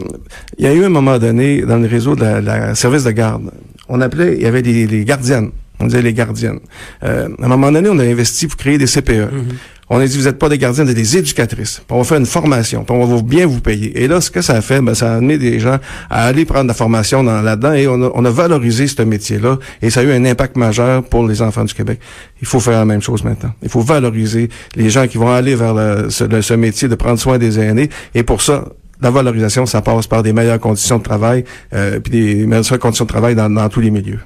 il 0.58 0.64
y 0.64 0.68
a 0.68 0.74
eu 0.74 0.84
un 0.84 0.88
moment 0.88 1.18
donné 1.20 1.62
dans 1.62 1.76
le 1.76 1.86
réseau 1.86 2.16
de 2.16 2.24
la, 2.24 2.74
service 2.74 3.04
de 3.04 3.12
garde, 3.12 3.52
on 3.88 4.00
appelait, 4.00 4.34
il 4.34 4.42
y 4.42 4.46
avait 4.46 4.62
des, 4.62 5.04
gardiennes. 5.04 5.52
On 5.78 5.86
disait 5.86 6.02
les 6.02 6.14
gardiennes. 6.14 6.60
Euh, 7.04 7.28
à 7.40 7.44
un 7.44 7.48
moment 7.48 7.70
donné, 7.70 7.88
on 7.88 7.98
a 8.00 8.04
investi 8.04 8.48
pour 8.48 8.56
créer 8.56 8.76
des 8.76 8.86
CPE. 8.86 9.10
Mm-hmm. 9.10 9.54
On 9.94 10.00
a 10.00 10.06
dit, 10.06 10.16
vous 10.16 10.24
n'êtes 10.24 10.38
pas 10.38 10.48
des 10.48 10.56
gardiens, 10.56 10.84
vous 10.84 10.90
êtes 10.90 10.96
des 10.96 11.18
éducatrices. 11.18 11.82
on 11.90 11.98
va 11.98 12.04
faire 12.04 12.16
une 12.16 12.24
formation, 12.24 12.82
puis 12.82 12.96
on 12.96 13.04
va 13.04 13.20
bien 13.20 13.44
vous 13.46 13.60
payer. 13.60 14.02
Et 14.02 14.08
là, 14.08 14.22
ce 14.22 14.30
que 14.30 14.40
ça 14.40 14.54
a 14.54 14.62
fait, 14.62 14.80
ben, 14.80 14.94
ça 14.94 15.12
a 15.12 15.16
amené 15.16 15.36
des 15.36 15.60
gens 15.60 15.78
à 16.08 16.24
aller 16.24 16.46
prendre 16.46 16.66
la 16.66 16.72
formation 16.72 17.22
là-dedans 17.22 17.74
et 17.74 17.86
on 17.86 18.24
a, 18.24 18.30
valorisé 18.30 18.86
ce 18.86 19.02
métier-là 19.02 19.58
et 19.82 19.90
ça 19.90 20.00
a 20.00 20.02
eu 20.04 20.12
un 20.12 20.24
impact 20.24 20.56
majeur 20.56 21.02
pour 21.02 21.26
les 21.26 21.42
enfants 21.42 21.64
du 21.64 21.74
Québec. 21.74 22.00
Il 22.40 22.46
faut 22.46 22.58
faire 22.58 22.78
la 22.78 22.86
même 22.86 23.02
chose 23.02 23.22
maintenant. 23.22 23.52
Il 23.62 23.68
faut 23.68 23.82
valoriser 23.82 24.48
les 24.76 24.88
gens 24.88 25.06
qui 25.06 25.18
vont 25.18 25.30
aller 25.30 25.54
vers 25.54 25.74
ce, 26.08 26.40
ce 26.40 26.54
métier 26.54 26.88
de 26.88 26.94
prendre 26.94 27.18
soin 27.18 27.36
des 27.36 27.60
aînés 27.60 27.90
et 28.14 28.22
pour 28.22 28.40
ça, 28.40 28.64
la 29.02 29.10
valorisation, 29.10 29.66
ça 29.66 29.82
passe 29.82 30.06
par 30.06 30.22
des 30.22 30.32
meilleures 30.32 30.60
conditions 30.60 30.98
de 30.98 31.02
travail, 31.02 31.44
euh, 31.74 31.98
puis 32.00 32.12
des 32.12 32.46
meilleures 32.46 32.78
conditions 32.78 33.04
de 33.04 33.10
travail 33.10 33.34
dans, 33.34 33.50
dans 33.50 33.68
tous 33.68 33.80
les 33.80 33.90
milieux. 33.90 34.20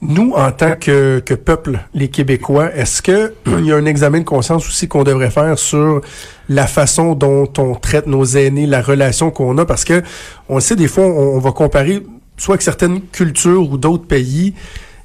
Nous, 0.00 0.32
en 0.32 0.50
tant 0.50 0.74
que, 0.76 1.20
que 1.20 1.34
peuple, 1.34 1.80
les 1.94 2.08
Québécois, 2.08 2.74
est-ce 2.74 3.02
que 3.02 3.34
il 3.58 3.66
y 3.66 3.72
a 3.72 3.76
un 3.76 3.86
examen 3.86 4.20
de 4.20 4.24
conscience 4.24 4.66
aussi 4.66 4.88
qu'on 4.88 5.04
devrait 5.04 5.30
faire 5.30 5.58
sur 5.58 6.00
la 6.48 6.66
façon 6.66 7.14
dont 7.14 7.48
on 7.58 7.74
traite 7.74 8.06
nos 8.06 8.24
aînés, 8.24 8.66
la 8.66 8.82
relation 8.82 9.30
qu'on 9.30 9.58
a, 9.58 9.64
parce 9.64 9.84
que 9.84 10.02
on 10.48 10.60
sait, 10.60 10.76
des 10.76 10.88
fois, 10.88 11.04
on, 11.04 11.36
on 11.36 11.38
va 11.38 11.52
comparer 11.52 12.02
soit 12.36 12.54
avec 12.54 12.62
certaines 12.62 13.02
cultures 13.02 13.70
ou 13.70 13.76
d'autres 13.76 14.06
pays, 14.06 14.54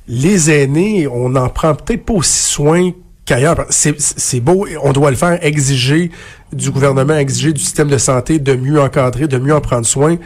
les 0.08 0.50
aînés, 0.50 1.08
on 1.08 1.30
n'en 1.30 1.50
prend 1.50 1.76
peut-être 1.76 2.06
pas 2.06 2.14
aussi 2.14 2.44
soin 2.44 2.92
qu'ailleurs. 3.28 3.66
C'est 3.70 4.40
beau, 4.40 4.66
on 4.82 4.92
doit 4.94 5.12
le 5.12 5.18
faire, 5.18 5.38
exiger 5.46 6.10
du 6.52 6.72
gouvernement, 6.72 7.16
exiger 7.16 7.54
du 7.54 7.62
système 7.62 7.90
de 7.90 7.98
santé 8.00 8.40
de 8.40 8.56
mieux 8.56 8.82
encadrer, 8.82 9.28
de 9.28 9.38
mieux 9.38 9.54
en 9.54 9.62
prendre 9.62 9.86
soin. 9.86 10.18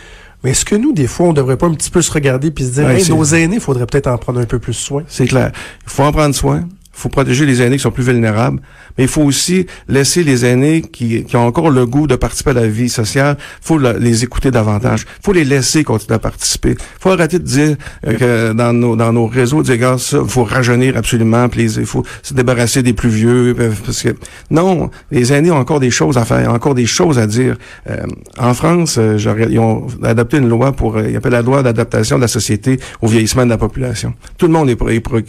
Mais 0.43 0.51
est-ce 0.51 0.65
que 0.65 0.75
nous, 0.75 0.93
des 0.93 1.07
fois, 1.07 1.27
on 1.27 1.33
devrait 1.33 1.57
pas 1.57 1.67
un 1.67 1.73
petit 1.73 1.91
peu 1.91 2.01
se 2.01 2.11
regarder 2.11 2.49
puis 2.51 2.63
se 2.65 2.71
dire, 2.71 2.85
Ouais, 2.85 2.95
hey, 2.95 3.03
c'est- 3.03 3.11
nos 3.13 3.23
aînés, 3.25 3.55
il 3.55 3.61
faudrait 3.61 3.85
peut-être 3.85 4.07
en 4.07 4.17
prendre 4.17 4.39
un 4.39 4.45
peu 4.45 4.57
plus 4.59 4.73
soin? 4.73 5.03
C'est 5.07 5.27
clair. 5.27 5.51
Il 5.85 5.89
faut 5.91 6.03
en 6.03 6.11
prendre 6.11 6.33
soin. 6.33 6.61
Il 6.93 6.97
faut 7.01 7.09
protéger 7.09 7.45
les 7.45 7.61
aînés 7.61 7.77
qui 7.77 7.83
sont 7.83 7.91
plus 7.91 8.03
vulnérables, 8.03 8.59
mais 8.97 9.05
il 9.05 9.09
faut 9.09 9.23
aussi 9.23 9.65
laisser 9.87 10.23
les 10.23 10.45
aînés 10.45 10.81
qui, 10.81 11.23
qui 11.23 11.35
ont 11.35 11.45
encore 11.45 11.69
le 11.69 11.85
goût 11.85 12.07
de 12.07 12.15
participer 12.15 12.51
à 12.51 12.53
la 12.53 12.67
vie 12.67 12.89
sociale, 12.89 13.37
faut 13.61 13.77
les 13.77 14.23
écouter 14.23 14.51
davantage. 14.51 15.05
Faut 15.23 15.33
les 15.33 15.45
laisser 15.45 15.83
continuer 15.83 16.15
à 16.15 16.19
participer. 16.19 16.75
Faut 16.99 17.09
arrêter 17.09 17.39
de 17.39 17.43
dire 17.43 17.75
euh, 18.07 18.17
que 18.17 18.53
dans 18.53 18.73
nos, 18.73 18.95
dans 18.95 19.13
nos 19.13 19.27
réseaux, 19.27 19.63
dire, 19.63 19.77
gars, 19.77 19.97
ça, 19.97 20.19
faut 20.27 20.43
rajeunir 20.43 20.97
absolument, 20.97 21.49
puis 21.49 21.63
il 21.63 21.85
faut 21.85 22.03
se 22.21 22.33
débarrasser 22.33 22.83
des 22.83 22.93
plus 22.93 23.09
vieux, 23.09 23.55
euh, 23.59 23.71
parce 23.85 24.01
que 24.01 24.09
non, 24.49 24.89
les 25.11 25.33
aînés 25.33 25.51
ont 25.51 25.57
encore 25.57 25.79
des 25.79 25.91
choses 25.91 26.17
à 26.17 26.25
faire, 26.25 26.51
encore 26.51 26.75
des 26.75 26.85
choses 26.85 27.19
à 27.19 27.27
dire. 27.27 27.55
Euh, 27.89 28.05
en 28.37 28.53
France, 28.53 28.97
euh, 28.97 29.17
ils 29.49 29.59
ont 29.59 29.87
adopté 30.03 30.37
une 30.37 30.49
loi 30.49 30.71
pour, 30.71 30.99
ils 30.99 31.15
appellent 31.15 31.31
la 31.31 31.41
loi 31.41 31.63
d'adaptation 31.63 32.17
de 32.17 32.21
la 32.21 32.27
société 32.27 32.79
au 33.01 33.07
vieillissement 33.07 33.45
de 33.45 33.49
la 33.49 33.57
population. 33.57 34.13
Tout 34.37 34.47
le 34.47 34.53
monde 34.53 34.69
est, 34.69 34.77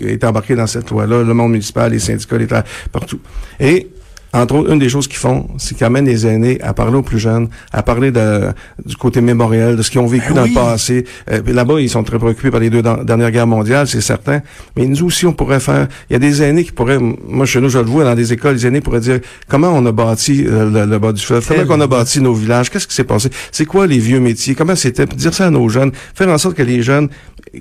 est, 0.03 0.25
embarqué 0.25 0.55
dans 0.55 0.67
cette 0.67 0.91
loi-là, 0.91 1.23
le 1.23 1.35
monde 1.35 1.53
municipal, 1.53 1.93
les 1.93 1.99
syndicats, 1.99 2.39
les 2.39 2.47
partout. 2.91 3.21
Et 3.63 3.89
entre 4.35 4.55
autres, 4.55 4.73
une 4.73 4.79
des 4.79 4.89
choses 4.89 5.09
qu'ils 5.09 5.19
font, 5.19 5.49
c'est 5.59 5.75
qu'ils 5.77 5.85
amènent 5.85 6.07
les 6.07 6.27
aînés 6.27 6.59
à 6.63 6.73
parler 6.73 6.97
aux 6.97 7.03
plus 7.03 7.19
jeunes, 7.19 7.49
à 7.73 7.83
parler 7.83 8.11
de, 8.11 8.49
du 8.85 8.97
côté 8.97 9.21
mémoriel, 9.21 9.77
de 9.77 9.83
ce 9.83 9.91
qu'ils 9.91 10.01
ont 10.01 10.07
vécu 10.07 10.29
Ben 10.29 10.35
dans 10.37 10.43
oui. 10.45 10.49
le 10.51 10.55
passé. 10.55 11.05
Euh, 11.31 11.43
Là-bas, 11.47 11.81
ils 11.81 11.91
sont 11.91 12.03
très 12.03 12.19
préoccupés 12.19 12.51
par 12.51 12.61
les 12.61 12.71
deux 12.71 12.83
dernières 12.83 13.31
guerres 13.31 13.47
mondiales, 13.47 13.87
c'est 13.87 14.01
certain. 14.01 14.41
Mais 14.77 14.87
nous 14.87 15.05
aussi, 15.05 15.27
on 15.27 15.33
pourrait 15.33 15.61
faire... 15.61 15.87
Il 16.09 16.15
y 16.15 16.17
a 16.17 16.19
des 16.19 16.43
aînés 16.43 16.65
qui 16.65 16.73
pourraient... 16.73 16.99
Moi, 16.99 17.45
chez 17.47 17.61
nous, 17.61 17.69
je 17.69 17.79
le 17.79 17.85
vois, 17.85 18.05
dans 18.05 18.15
des 18.15 18.33
écoles, 18.33 18.55
les 18.55 18.67
aînés 18.67 18.81
pourraient 18.81 19.01
dire 19.01 19.21
comment 19.49 19.69
on 19.69 19.85
a 19.87 19.93
bâti 19.93 20.45
euh, 20.47 20.71
le, 20.71 20.87
le 20.91 20.99
bas 20.99 21.13
du 21.13 21.23
fleuve, 21.23 21.47
comment 21.47 21.75
on 21.77 21.81
a 21.83 21.87
bâti 21.87 22.21
nos 22.21 22.33
villages, 22.35 22.71
qu'est-ce 22.71 22.87
qui 22.87 22.95
s'est 22.95 23.05
passé, 23.05 23.29
c'est 23.51 23.67
quoi 23.67 23.87
les 23.87 23.99
vieux 23.99 24.21
métiers, 24.21 24.55
comment 24.55 24.77
c'était, 24.77 25.07
dire 25.07 25.35
ça 25.35 25.47
à 25.47 25.51
nos 25.51 25.69
jeunes, 25.69 25.93
faire 26.15 26.29
en 26.29 26.39
sorte 26.39 26.57
que 26.57 26.63
les 26.63 26.83
jeunes 26.83 27.09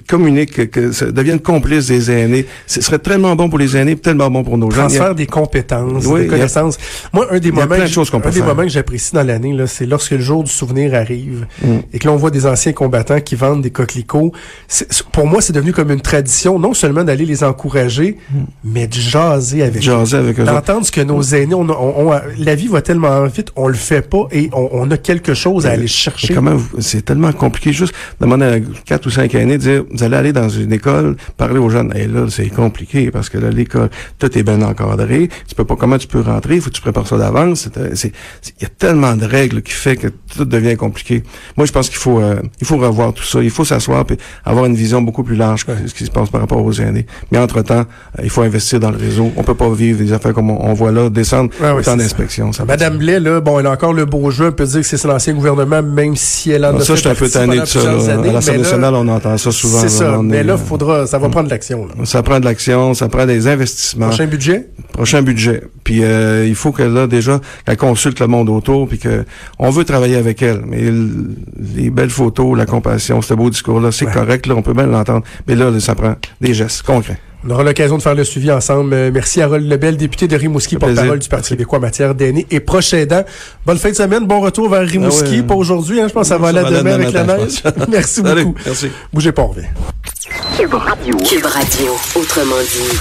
communiquent, 0.08 0.54
que, 0.54 0.62
que 0.62 0.92
ça 0.92 1.12
deviennent 1.12 1.40
complices 1.40 1.88
des 1.88 2.12
aînés. 2.12 2.46
Ce 2.68 2.82
serait 2.82 3.00
tellement 3.00 3.36
bon 3.36 3.50
pour 3.50 3.60
les 3.60 3.76
aînés, 3.76 3.96
tellement 3.98 4.30
bon 4.30 4.44
pour 4.44 4.58
nos 4.58 4.72
jeunes. 4.72 4.88
Transfert 4.88 5.16
des 5.16 5.26
compétences, 5.28 6.06
Oui, 6.06 6.22
des 6.22 6.28
Moi, 7.14 7.28
un 7.32 7.40
des 7.40 7.52
moments, 7.52 7.76
de 7.76 7.88
qu'on 8.12 8.18
un 8.18 8.30
des 8.32 8.40
moments 8.48 8.64
que 8.64 8.70
j'apprécie 8.70 9.14
dans 9.14 9.24
l'année, 9.24 9.54
là, 9.54 9.68
c'est 9.68 9.86
lorsque 9.86 10.12
le 10.12 10.20
jour 10.22 10.44
du 10.44 10.52
souvenir 10.52 10.94
arrive 10.96 11.46
Mm. 11.64 11.68
et 11.94 12.00
que 12.00 12.08
l'on 12.08 12.16
voit 12.16 12.32
des 12.32 12.46
anciens 12.46 12.74
combattants 12.74 13.20
qui 13.22 13.36
vendent 13.36 13.62
des 13.62 13.70
coquelicots. 13.72 14.32
C'est- 14.68 15.04
Pour 15.12 15.28
moi, 15.28 15.42
c'est 15.42 15.54
devenu 15.54 15.74
comme 15.74 15.92
une 15.92 16.02
tradition, 16.02 16.60
non 16.60 16.74
seulement 16.74 17.04
d'aller 17.04 17.26
les 17.26 17.44
encourager, 17.44 18.18
mais 18.64 18.88
de 18.88 18.94
jaser 18.94 19.64
avec 19.64 19.78
eux. 19.78 19.82
Jaser 19.82 20.18
avec 20.18 20.40
eux. 20.40 20.44
D'entendre 20.44 20.86
ce 20.86 20.92
que 20.92 21.02
nos 21.02 21.22
aînés, 21.22 21.54
on, 21.56 21.68
a- 21.70 21.74
on- 21.74 22.10
on- 22.12 22.22
la 22.38 22.56
vie 22.56 22.68
va 22.68 22.82
tellement 22.82 23.26
vite, 23.26 23.52
on 23.56 23.68
le 23.68 23.74
fait 23.74 24.02
pas 24.08 24.28
et 24.32 24.50
on, 24.54 24.90
a 24.92 24.98
quelque 24.98 25.34
chose 25.34 25.66
à 25.66 25.72
aller 25.72 25.88
chercher. 25.88 26.34
comment 26.34 26.56
vous- 26.56 26.80
c'est 26.80 27.04
tellement 27.06 27.32
compliqué 27.32 27.72
juste 27.74 27.94
demander 28.20 28.46
à 28.46 28.60
quatre 28.86 29.06
ou 29.06 29.10
cinq 29.10 29.34
aînés 29.36 29.58
de 29.58 29.64
dire 29.64 29.84
vous 29.92 30.04
allez 30.04 30.16
aller 30.18 30.34
dans 30.34 30.50
une 30.50 30.74
école 30.74 31.16
parler 31.38 31.60
aux 31.60 31.70
jeunes 31.70 31.94
et 31.96 32.08
là 32.08 32.26
c'est 32.30 32.48
compliqué 32.50 33.10
parce 33.12 33.30
que 33.30 33.38
là 33.38 33.50
l'école 33.50 33.90
tout 34.20 34.38
est 34.38 34.44
bien 34.44 34.62
encadré 34.62 35.30
tu 35.48 35.56
peux 35.56 35.64
pas 35.66 35.76
comment 35.76 35.98
tu 35.98 36.08
peux 36.08 36.22
rentrer 36.22 36.51
il 36.56 36.62
faut 36.62 36.70
que 36.70 36.76
tu 36.76 36.82
prépares 36.82 37.08
ça 37.08 37.18
d'avance 37.18 37.70
euh, 37.78 37.90
il 37.94 38.62
y 38.64 38.66
a 38.66 38.70
tellement 38.70 39.16
de 39.16 39.26
règles 39.26 39.62
qui 39.62 39.74
fait 39.74 39.96
que 39.96 40.08
tout 40.36 40.46
devient 40.46 40.76
compliqué 40.76 41.24
moi 41.58 41.66
je 41.66 41.72
pense 41.72 41.90
qu'il 41.90 41.98
faut 41.98 42.20
euh, 42.20 42.36
il 42.60 42.68
faut 42.68 42.78
revoir 42.78 43.14
tout 43.14 43.24
ça 43.24 43.42
il 43.42 43.50
faut 43.50 43.66
s'asseoir 43.66 44.06
et 44.10 44.18
avoir 44.46 44.66
une 44.66 44.76
vision 44.76 45.02
beaucoup 45.02 45.24
plus 45.24 45.36
large 45.36 45.66
que 45.66 45.72
ce 45.86 45.94
qui 45.94 46.06
se 46.06 46.12
passe 46.12 46.30
par 46.30 46.42
rapport 46.42 46.64
aux 46.64 46.74
aînés 46.74 47.06
mais 47.32 47.38
entre 47.38 47.62
temps 47.62 47.86
il 48.24 48.30
faut 48.30 48.42
investir 48.42 48.80
dans 48.80 48.92
le 48.92 48.98
réseau 48.98 49.32
on 49.38 49.44
peut 49.44 49.56
pas 49.56 49.70
vivre 49.72 50.00
des 50.00 50.14
affaires 50.14 50.34
comme 50.34 50.50
on, 50.50 50.64
on 50.70 50.74
voit 50.74 50.92
là 50.92 51.10
descendre 51.10 51.52
c'est 51.60 51.84
ça. 51.84 51.96
d'inspections 51.96 52.52
ça 52.52 52.66
Madame 52.66 52.98
Blais, 52.98 53.20
là, 53.20 53.42
bon, 53.42 53.60
elle 53.60 53.68
a 53.68 53.72
encore 53.72 53.94
le 53.94 54.06
beau 54.06 54.32
jeu, 54.32 54.48
on 54.48 54.52
peut 54.52 54.66
dire 54.66 54.82
que 54.82 54.86
c'est 54.88 55.04
l'ancien 55.06 55.34
gouvernement, 55.34 55.82
même 55.84 56.16
si 56.16 56.52
elle 56.52 56.66
en 56.66 56.70
Ah, 56.76 56.78
a 56.78 56.80
ça, 56.80 56.86
fait 56.86 56.94
je 56.96 57.00
suis 57.02 57.10
un 57.10 57.16
peu 57.16 57.30
tanné 57.30 57.60
de 57.60 57.66
ça. 57.66 57.80
années, 58.14 58.30
À 58.30 58.34
l'Assemblée 58.34 58.62
nationale, 58.62 58.94
on 58.96 59.08
entend 59.08 59.38
ça 59.38 59.52
souvent. 59.52 59.80
C'est 59.82 59.90
ça, 59.90 60.20
On 60.20 60.24
mais 60.24 60.38
est, 60.38 60.44
là, 60.44 60.54
euh, 60.54 60.58
faudra, 60.58 61.06
ça 61.08 61.18
va 61.20 61.30
prendre 61.30 61.46
de 61.48 61.52
l'action. 61.54 61.88
Ça 62.06 62.24
prend 62.24 62.40
de 62.40 62.46
l'action, 62.46 62.94
ça 62.94 63.10
prend 63.10 63.26
des 63.26 63.48
investissements. 63.48 64.08
Prochain 64.08 64.28
budget? 64.28 64.70
Prochain 64.94 65.22
budget. 65.22 65.64
Puis 65.84 66.04
euh, 66.04 66.41
il 66.48 66.56
faut 66.56 66.72
que 66.72 66.84
là 66.84 67.08
déjà 67.08 67.40
qu'elle 67.66 67.78
consulte 67.78 68.20
le 68.20 68.28
monde 68.28 68.50
autour, 68.50 68.88
puis 68.88 69.00
que 69.00 69.26
on 69.60 69.70
veut 69.70 69.84
travailler 69.86 70.16
avec 70.16 70.42
elle. 70.42 70.62
Mais 70.66 70.82
les 71.76 71.90
belles 71.90 72.10
photos, 72.10 72.58
la 72.58 72.66
compassion, 72.66 73.22
ce 73.22 73.34
beau 73.34 73.50
discours-là, 73.50 73.92
c'est 73.92 74.06
Ouais. 74.06 74.12
correct. 74.14 74.48
Là, 74.48 74.56
on 74.56 74.62
peut 74.62 74.74
bien 74.74 74.86
l'entendre. 74.88 75.24
Mais 75.48 75.56
là, 75.56 75.72
ça 75.80 75.96
prend 75.96 76.16
des 76.40 76.54
gestes 76.54 76.82
concrets. 76.84 77.20
On 77.44 77.50
aura 77.50 77.64
l'occasion 77.64 77.98
de 77.98 78.04
faire 78.04 78.14
le 78.14 78.24
suivi 78.24 78.52
ensemble. 78.52 78.94
Euh, 78.94 79.10
Merci 79.12 79.42
Harold 79.42 79.68
Lebel, 79.68 79.98
député 79.98 80.28
de 80.28 80.36
Rimouski, 80.36 80.78
porte-parole 80.78 81.18
du 81.18 81.28
Parti 81.28 81.42
Merci. 81.46 81.50
québécois 81.54 81.80
en 81.80 81.82
matière 81.82 82.14
d'aînés 82.14 82.46
et 82.52 82.60
proche 82.60 82.94
aidant. 82.94 83.24
Bonne 83.66 83.80
fin 83.80 83.90
de 83.90 83.96
semaine, 83.96 84.28
bon 84.28 84.42
retour 84.42 84.70
vers 84.70 84.88
Rimouski. 84.88 85.24
Ah 85.28 85.36
ouais. 85.38 85.42
Pas 85.44 85.56
aujourd'hui, 85.56 86.00
hein, 86.00 86.06
je 86.08 86.14
pense 86.14 86.24
que 86.24 86.36
ça 86.36 86.38
va 86.38 86.50
aller 86.50 86.60
à 86.60 86.70
demain 86.70 86.94
avec 86.94 87.12
la 87.14 87.24
neige. 87.24 87.64
Merci 87.90 88.22
Salut, 88.22 88.44
beaucoup. 88.46 88.60
merci. 88.64 88.88
Bougez 89.12 89.32
pas, 89.32 89.42
on 89.42 89.48
revient. 89.48 89.68
Cube 90.56 90.74
Radio. 90.76 91.18
Cube 91.18 91.46
Radio. 91.46 91.88
Autrement 92.16 92.62
dit. 92.62 92.98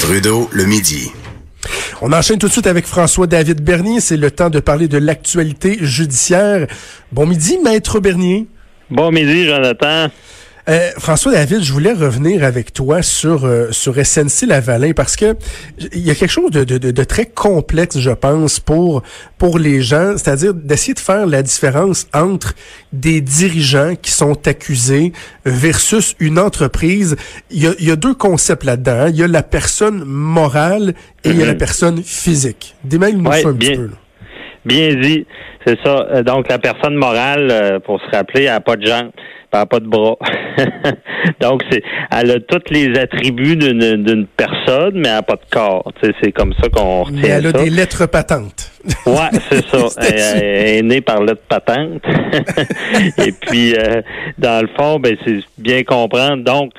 Trudeau, 0.00 0.48
le 0.52 0.64
midi. 0.64 1.12
On 2.00 2.12
enchaîne 2.12 2.38
tout 2.38 2.46
de 2.46 2.52
suite 2.52 2.68
avec 2.68 2.86
François-David 2.86 3.60
Bernier. 3.60 4.00
C'est 4.00 4.16
le 4.16 4.30
temps 4.30 4.50
de 4.50 4.60
parler 4.60 4.86
de 4.86 4.98
l'actualité 4.98 5.78
judiciaire. 5.80 6.68
Bon 7.10 7.26
midi, 7.26 7.58
Maître 7.62 7.98
Bernier. 7.98 8.46
Bon 8.88 9.10
midi, 9.10 9.46
Jonathan. 9.46 10.06
Euh, 10.68 10.90
François 10.98 11.32
David, 11.32 11.62
je 11.62 11.72
voulais 11.72 11.94
revenir 11.94 12.44
avec 12.44 12.74
toi 12.74 13.00
sur 13.00 13.46
euh, 13.46 13.68
sur 13.72 13.94
SNC 13.94 14.46
Lavalin 14.46 14.92
parce 14.92 15.16
que 15.16 15.34
il 15.94 16.00
y 16.06 16.10
a 16.10 16.14
quelque 16.14 16.30
chose 16.30 16.50
de, 16.50 16.62
de, 16.64 16.76
de- 16.76 16.90
de 16.90 17.04
très 17.04 17.24
complexe, 17.24 17.98
je 17.98 18.10
pense, 18.10 18.60
pour 18.60 19.02
pour 19.38 19.58
les 19.58 19.80
gens, 19.80 20.18
c'est-à-dire 20.18 20.52
d'essayer 20.52 20.92
de 20.92 20.98
faire 20.98 21.26
la 21.26 21.42
différence 21.42 22.06
entre 22.12 22.54
des 22.92 23.22
dirigeants 23.22 23.94
qui 24.00 24.10
sont 24.10 24.46
accusés 24.46 25.12
versus 25.46 26.14
une 26.20 26.38
entreprise. 26.38 27.16
Il 27.50 27.62
y 27.62 27.66
a, 27.66 27.70
il 27.78 27.88
y 27.88 27.90
a 27.90 27.96
deux 27.96 28.14
concepts 28.14 28.64
là-dedans. 28.64 28.92
hein. 29.06 29.08
Il 29.08 29.16
y 29.16 29.22
a 29.22 29.26
la 29.28 29.42
personne 29.42 30.04
morale 30.04 30.92
et 31.24 31.30
il 31.30 31.38
y 31.38 31.42
a 31.42 31.46
la 31.46 31.54
personne 31.54 32.02
physique. 32.02 32.74
Démêle-nous 32.84 33.30
Ouais, 33.30 33.40
ça 33.40 33.48
un 33.48 33.52
bien. 33.52 33.70
petit 33.70 33.78
peu. 33.78 33.84
là. 33.86 33.92
Bien 34.66 34.94
dit. 35.00 35.24
C'est 35.66 35.78
ça. 35.82 36.06
Euh, 36.12 36.22
Donc, 36.22 36.46
la 36.50 36.58
personne 36.58 36.94
morale, 36.94 37.48
euh, 37.50 37.78
pour 37.80 38.00
se 38.00 38.14
rappeler, 38.14 38.42
elle 38.44 38.50
n'a 38.50 38.60
pas 38.60 38.76
de 38.76 38.84
jambes, 38.86 39.10
elle 39.52 39.60
n'a 39.60 39.66
pas 39.66 39.80
de 39.80 39.86
bras. 39.86 40.16
Donc, 41.40 41.62
c'est, 41.70 41.82
elle 42.10 42.30
a 42.30 42.40
tous 42.40 42.70
les 42.70 42.98
attributs 42.98 43.56
d'une, 43.56 44.02
d'une 44.02 44.26
personne, 44.26 44.94
mais 44.94 45.08
elle 45.08 45.14
n'a 45.14 45.22
pas 45.22 45.36
de 45.36 45.50
corps. 45.50 45.90
Tu 46.00 46.08
sais, 46.08 46.14
c'est 46.22 46.32
comme 46.32 46.52
ça 46.54 46.68
qu'on 46.68 47.04
retient 47.04 47.20
Mais 47.22 47.28
elle 47.28 47.46
a 47.46 47.50
ça. 47.52 47.62
des 47.62 47.70
lettres 47.70 48.06
patentes. 48.06 48.72
Ouais, 49.06 49.38
c'est 49.50 49.66
ça. 49.66 49.86
Elle, 50.00 50.78
est 50.78 50.82
née 50.82 51.00
par 51.00 51.22
lettre 51.22 51.42
patente. 51.48 52.00
Et 53.18 53.32
puis, 53.32 53.74
euh, 53.74 54.00
dans 54.38 54.62
le 54.62 54.68
fond, 54.78 54.98
ben, 54.98 55.16
c'est 55.26 55.40
bien 55.58 55.82
comprendre. 55.82 56.42
Donc, 56.44 56.72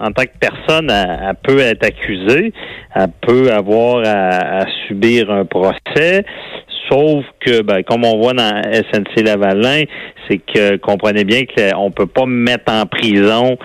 en 0.00 0.10
tant 0.10 0.22
que 0.22 0.36
personne, 0.40 0.90
elle, 0.90 1.20
elle 1.28 1.36
peut 1.42 1.60
être 1.60 1.84
accusée, 1.84 2.52
elle 2.94 3.10
peut 3.20 3.52
avoir 3.52 4.02
à, 4.04 4.62
à 4.62 4.64
subir 4.88 5.30
un 5.30 5.44
procès, 5.44 6.24
sauf 6.90 7.24
que, 7.40 7.62
ben, 7.62 7.82
comme 7.82 8.04
on 8.04 8.18
voit 8.18 8.32
dans 8.32 8.62
SNC 8.62 9.24
Lavalin, 9.24 9.84
c'est 10.28 10.38
que 10.38 10.76
comprenez 10.76 11.24
bien 11.24 11.42
qu'on 11.44 11.90
peut 11.90 12.06
pas 12.06 12.26
mettre 12.26 12.72
en 12.72 12.86
prison 12.86 13.56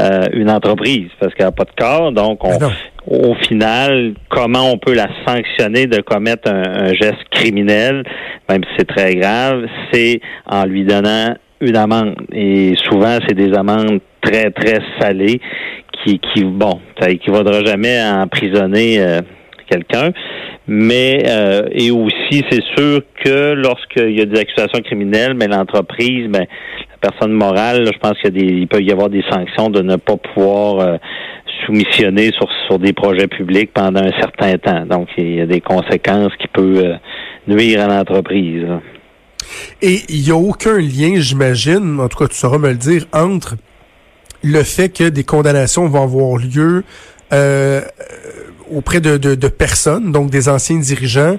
euh, 0.00 0.26
une 0.32 0.50
entreprise 0.50 1.08
parce 1.20 1.34
qu'elle 1.34 1.46
n'a 1.46 1.52
pas 1.52 1.64
de 1.64 1.74
corps, 1.76 2.12
donc 2.12 2.44
on, 2.44 2.58
Ben 2.58 2.72
au 3.08 3.34
final, 3.34 4.14
comment 4.28 4.70
on 4.72 4.78
peut 4.78 4.94
la 4.94 5.08
sanctionner 5.26 5.86
de 5.86 6.00
commettre 6.00 6.50
un, 6.50 6.86
un 6.86 6.92
geste 6.92 7.22
criminel, 7.30 8.02
même 8.48 8.62
si 8.64 8.70
c'est 8.78 8.88
très 8.88 9.14
grave, 9.14 9.66
c'est 9.92 10.20
en 10.46 10.64
lui 10.64 10.84
donnant 10.84 11.34
une 11.60 11.76
amende. 11.76 12.16
Et 12.32 12.74
souvent, 12.84 13.18
c'est 13.26 13.34
des 13.34 13.54
amendes 13.54 14.00
très, 14.20 14.50
très 14.50 14.80
salées 15.00 15.40
qui, 16.04 16.18
qui 16.18 16.44
bon, 16.44 16.80
ça 17.00 17.10
équivaudra 17.10 17.64
jamais 17.64 17.98
à 17.98 18.22
emprisonner 18.22 19.00
euh, 19.00 19.20
quelqu'un. 19.68 20.12
Mais 20.68 21.22
euh, 21.26 21.68
et 21.70 21.90
aussi, 21.90 22.44
c'est 22.50 22.62
sûr 22.76 23.02
que 23.24 23.52
lorsqu'il 23.52 24.18
y 24.18 24.20
a 24.20 24.24
des 24.24 24.40
accusations 24.40 24.80
criminelles, 24.82 25.34
mais 25.34 25.46
l'entreprise, 25.46 26.28
ben, 26.28 26.46
la 26.90 27.10
personne 27.10 27.32
morale, 27.32 27.86
je 27.86 27.98
pense 27.98 28.18
qu'il 28.20 28.36
y 28.36 28.42
a 28.42 28.60
des, 28.60 28.66
peut 28.66 28.82
y 28.82 28.90
avoir 28.90 29.08
des 29.08 29.22
sanctions 29.30 29.70
de 29.70 29.82
ne 29.82 29.96
pas 29.96 30.16
pouvoir 30.16 30.80
euh, 30.80 30.96
soumissionner 31.64 32.32
sur, 32.32 32.48
sur 32.66 32.78
des 32.78 32.92
projets 32.92 33.28
publics 33.28 33.70
pendant 33.72 34.02
un 34.02 34.12
certain 34.20 34.58
temps. 34.58 34.86
Donc, 34.86 35.08
il 35.16 35.36
y 35.36 35.40
a 35.40 35.46
des 35.46 35.60
conséquences 35.60 36.32
qui 36.40 36.48
peuvent 36.48 36.84
euh, 36.84 36.96
nuire 37.46 37.82
à 37.82 37.86
l'entreprise. 37.86 38.66
Et 39.82 40.00
il 40.08 40.22
n'y 40.22 40.30
a 40.30 40.36
aucun 40.36 40.78
lien, 40.78 41.14
j'imagine, 41.20 42.00
en 42.00 42.08
tout 42.08 42.18
cas 42.18 42.26
tu 42.26 42.34
sauras 42.34 42.58
me 42.58 42.70
le 42.70 42.76
dire, 42.76 43.06
entre 43.12 43.54
le 44.42 44.62
fait 44.62 44.88
que 44.88 45.08
des 45.08 45.24
condamnations 45.24 45.86
vont 45.86 46.02
avoir 46.02 46.38
lieu 46.38 46.82
auprès 48.70 49.00
de, 49.00 49.16
de, 49.16 49.34
de, 49.34 49.48
personnes, 49.48 50.12
donc 50.12 50.30
des 50.30 50.48
anciens 50.48 50.78
dirigeants, 50.78 51.36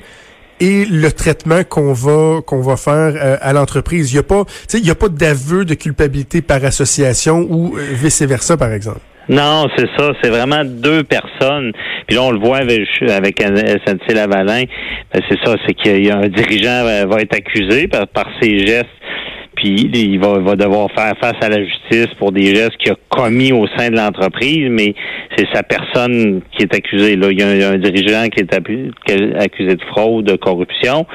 et 0.60 0.86
le 0.86 1.12
traitement 1.12 1.64
qu'on 1.64 1.94
va 1.94 2.42
qu'on 2.42 2.62
va 2.62 2.78
faire 2.78 3.14
euh, 3.16 3.38
à 3.42 3.54
l'entreprise. 3.54 4.12
Il 4.12 4.16
y 4.16 4.20
a 4.20 4.24
pas, 4.24 4.44
il 4.74 4.86
y 4.86 4.90
a 4.90 4.96
pas 4.96 5.10
d'aveu 5.10 5.66
de 5.66 5.76
culpabilité 5.76 6.42
par 6.42 6.64
association 6.66 7.46
ou 7.50 7.78
euh, 7.78 7.82
vice 7.94 8.22
versa, 8.24 8.58
par 8.58 8.72
exemple. 8.72 9.02
Non, 9.30 9.68
c'est 9.76 9.88
ça. 9.98 10.12
C'est 10.22 10.30
vraiment 10.30 10.64
deux 10.64 11.04
personnes. 11.04 11.74
Puis 12.08 12.16
là, 12.16 12.24
on 12.24 12.32
le 12.32 12.40
voit 12.40 12.58
avec, 12.58 12.88
avec 13.10 13.42
SNC 13.42 14.14
Lavalin. 14.14 14.64
Ben, 15.14 15.22
c'est 15.30 15.38
ça, 15.44 15.56
c'est 15.66 15.74
qu'il 15.74 16.06
y 16.06 16.10
a 16.10 16.18
un 16.18 16.30
dirigeant 16.30 16.86
euh, 16.86 17.06
va 17.06 17.22
être 17.22 17.36
accusé 17.36 17.88
par, 17.88 18.08
par 18.08 18.28
ses 18.42 18.66
gestes 18.66 18.88
puis 19.58 19.90
il 19.92 20.20
va, 20.20 20.38
va, 20.38 20.56
devoir 20.56 20.88
faire 20.92 21.14
face 21.20 21.36
à 21.42 21.50
la 21.50 21.64
justice 21.64 22.14
pour 22.20 22.32
des 22.32 22.54
gestes 22.54 22.78
qu'il 22.78 22.92
a 22.92 22.96
commis 23.10 23.52
au 23.52 23.66
sein 23.76 23.90
de 23.90 23.96
l'entreprise, 23.96 24.70
mais 24.70 24.94
c'est 25.36 25.48
sa 25.52 25.64
personne 25.64 26.42
qui 26.52 26.64
est 26.64 26.76
accusée. 26.76 27.16
Là, 27.16 27.32
il 27.32 27.40
y 27.40 27.42
a 27.42 27.70
un, 27.72 27.78
dirigeant 27.78 28.28
qui 28.30 28.42
est 28.42 28.54
accusé 28.54 29.76
de 29.76 29.84
fraude, 29.86 30.26
de 30.26 30.36
corruption, 30.36 31.08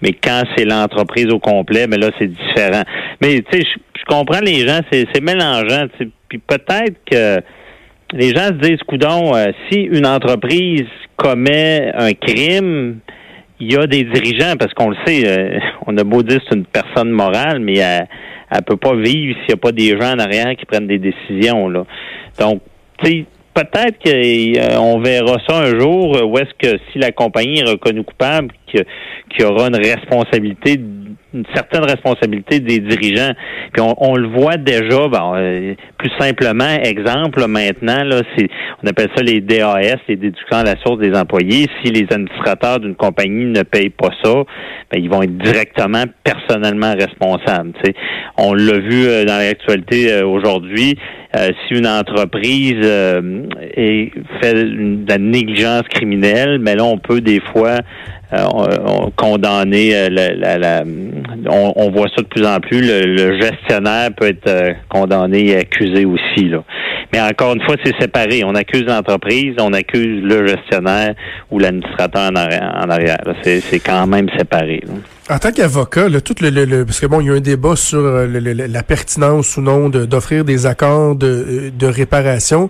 mais 0.00 0.12
quand 0.12 0.44
c'est 0.56 0.64
l'entreprise 0.64 1.26
au 1.32 1.40
complet, 1.40 1.88
mais 1.88 1.98
ben 1.98 2.06
là 2.06 2.10
c'est 2.20 2.28
différent. 2.28 2.82
Mais 3.20 3.42
tu 3.50 3.58
sais, 3.58 3.64
je, 3.66 4.04
comprends 4.06 4.40
les 4.40 4.66
gens, 4.66 4.80
c'est 4.92 5.20
mélangeant. 5.20 5.86
Puis 6.28 6.38
peut-être 6.38 6.96
que 7.10 7.40
les 8.12 8.28
gens 8.28 8.46
se 8.46 8.68
disent, 8.68 8.82
coudon, 8.86 9.34
euh, 9.34 9.46
si 9.68 9.80
une 9.80 10.06
entreprise 10.06 10.86
commet 11.16 11.90
un 11.94 12.12
crime, 12.12 13.00
il 13.60 13.72
y 13.72 13.76
a 13.76 13.86
des 13.86 14.04
dirigeants, 14.04 14.54
parce 14.58 14.72
qu'on 14.74 14.90
le 14.90 14.96
sait, 15.04 15.26
euh, 15.26 15.58
on 15.86 15.96
a 15.96 16.04
beau 16.04 16.22
dire 16.22 16.40
c'est 16.48 16.56
une 16.56 16.64
personne 16.64 17.10
morale, 17.10 17.60
mais 17.60 17.78
elle, 17.78 18.08
elle 18.50 18.62
peut 18.62 18.76
pas 18.76 18.94
vivre 18.94 19.36
s'il 19.40 19.48
n'y 19.48 19.54
a 19.54 19.56
pas 19.56 19.72
des 19.72 19.90
gens 19.98 20.14
en 20.14 20.18
arrière 20.18 20.54
qui 20.56 20.64
prennent 20.64 20.86
des 20.86 20.98
décisions. 20.98 21.68
Là. 21.68 21.84
Donc, 22.38 22.62
tu 23.02 23.10
sais, 23.10 23.24
peut-être 23.54 23.98
qu'on 24.02 25.00
verra 25.00 25.36
ça 25.46 25.58
un 25.58 25.78
jour, 25.78 26.16
où 26.24 26.38
est-ce 26.38 26.54
que 26.58 26.78
si 26.92 26.98
la 26.98 27.10
compagnie 27.10 27.60
est 27.60 27.70
reconnue 27.70 28.04
coupable, 28.04 28.52
qu'il 28.66 28.84
y 29.40 29.44
aura 29.44 29.68
une 29.68 29.76
responsabilité 29.76 30.78
une 31.34 31.44
certaine 31.54 31.84
responsabilité 31.84 32.60
des 32.60 32.78
dirigeants. 32.78 33.32
Puis 33.72 33.82
on, 33.82 34.16
le 34.16 34.28
voit 34.28 34.56
déjà, 34.56 35.08
bon, 35.08 35.34
euh, 35.34 35.74
plus 35.98 36.10
simplement, 36.18 36.76
exemple 36.82 37.46
maintenant, 37.46 38.02
là, 38.02 38.22
c'est 38.36 38.48
on 38.82 38.86
appelle 38.86 39.08
ça 39.14 39.22
les 39.22 39.40
DAS, 39.40 39.98
les 40.08 40.16
déductions 40.16 40.56
à 40.56 40.64
la 40.64 40.76
source 40.76 40.98
des 40.98 41.14
employés. 41.14 41.66
Si 41.82 41.92
les 41.92 42.06
administrateurs 42.10 42.80
d'une 42.80 42.94
compagnie 42.94 43.44
ne 43.44 43.62
payent 43.62 43.90
pas 43.90 44.10
ça, 44.22 44.32
ben, 44.90 45.00
ils 45.02 45.10
vont 45.10 45.22
être 45.22 45.36
directement 45.36 46.04
personnellement 46.24 46.94
responsables. 46.94 47.72
On 48.38 48.54
l'a 48.54 48.78
vu 48.78 49.06
euh, 49.06 49.24
dans 49.24 49.38
l'actualité 49.38 50.12
euh, 50.12 50.26
aujourd'hui. 50.26 50.96
si 51.34 51.74
une 51.74 51.86
entreprise 51.86 52.80
est, 53.76 54.10
fait 54.40 54.54
de 54.54 55.06
la 55.06 55.18
négligence 55.18 55.82
criminelle, 55.90 56.58
mais 56.58 56.74
ben 56.74 56.78
là, 56.78 56.84
on 56.84 56.98
peut 56.98 57.20
des 57.20 57.40
fois 57.52 57.80
euh, 58.30 58.44
on, 58.52 59.10
condamné, 59.12 59.94
euh, 59.94 60.08
la, 60.10 60.58
la, 60.58 60.82
on, 61.48 61.72
on, 61.76 61.90
voit 61.90 62.08
ça 62.14 62.20
de 62.20 62.26
plus 62.26 62.44
en 62.44 62.60
plus. 62.60 62.82
Le, 62.82 63.40
gestionnaire 63.40 64.10
peut 64.14 64.26
être 64.26 64.46
euh, 64.46 64.72
condamné 64.90 65.46
et 65.46 65.56
accusé 65.56 66.04
aussi. 66.04 66.48
Là. 66.48 66.62
Mais 67.10 67.22
encore 67.22 67.54
une 67.54 67.62
fois, 67.62 67.76
c'est 67.82 67.98
séparé. 67.98 68.44
On 68.44 68.54
accuse 68.54 68.84
l'entreprise, 68.84 69.54
on 69.58 69.72
accuse 69.72 70.22
le 70.22 70.46
gestionnaire 70.46 71.14
ou 71.50 71.58
l'administrateur 71.58 72.30
en 72.30 72.90
arrière. 72.90 73.20
C'est 73.44 73.80
quand 73.80 74.06
même 74.06 74.28
séparé. 74.36 74.82
En 75.30 75.38
tant 75.38 75.50
qu'avocat, 75.50 76.08
tout 76.20 76.34
le, 76.42 76.50
le, 76.50 76.84
parce 76.84 77.00
que 77.00 77.06
bon, 77.06 77.22
il 77.22 77.28
y 77.28 77.30
a 77.30 77.34
un 77.34 77.40
débat 77.40 77.76
sur 77.76 78.02
la 78.02 78.82
pertinence 78.82 79.56
ou 79.56 79.62
non 79.62 79.88
d'offrir 79.88 80.44
des 80.44 80.66
accords 80.66 81.14
de, 81.16 81.72
de 81.74 81.86
réparation. 81.86 82.68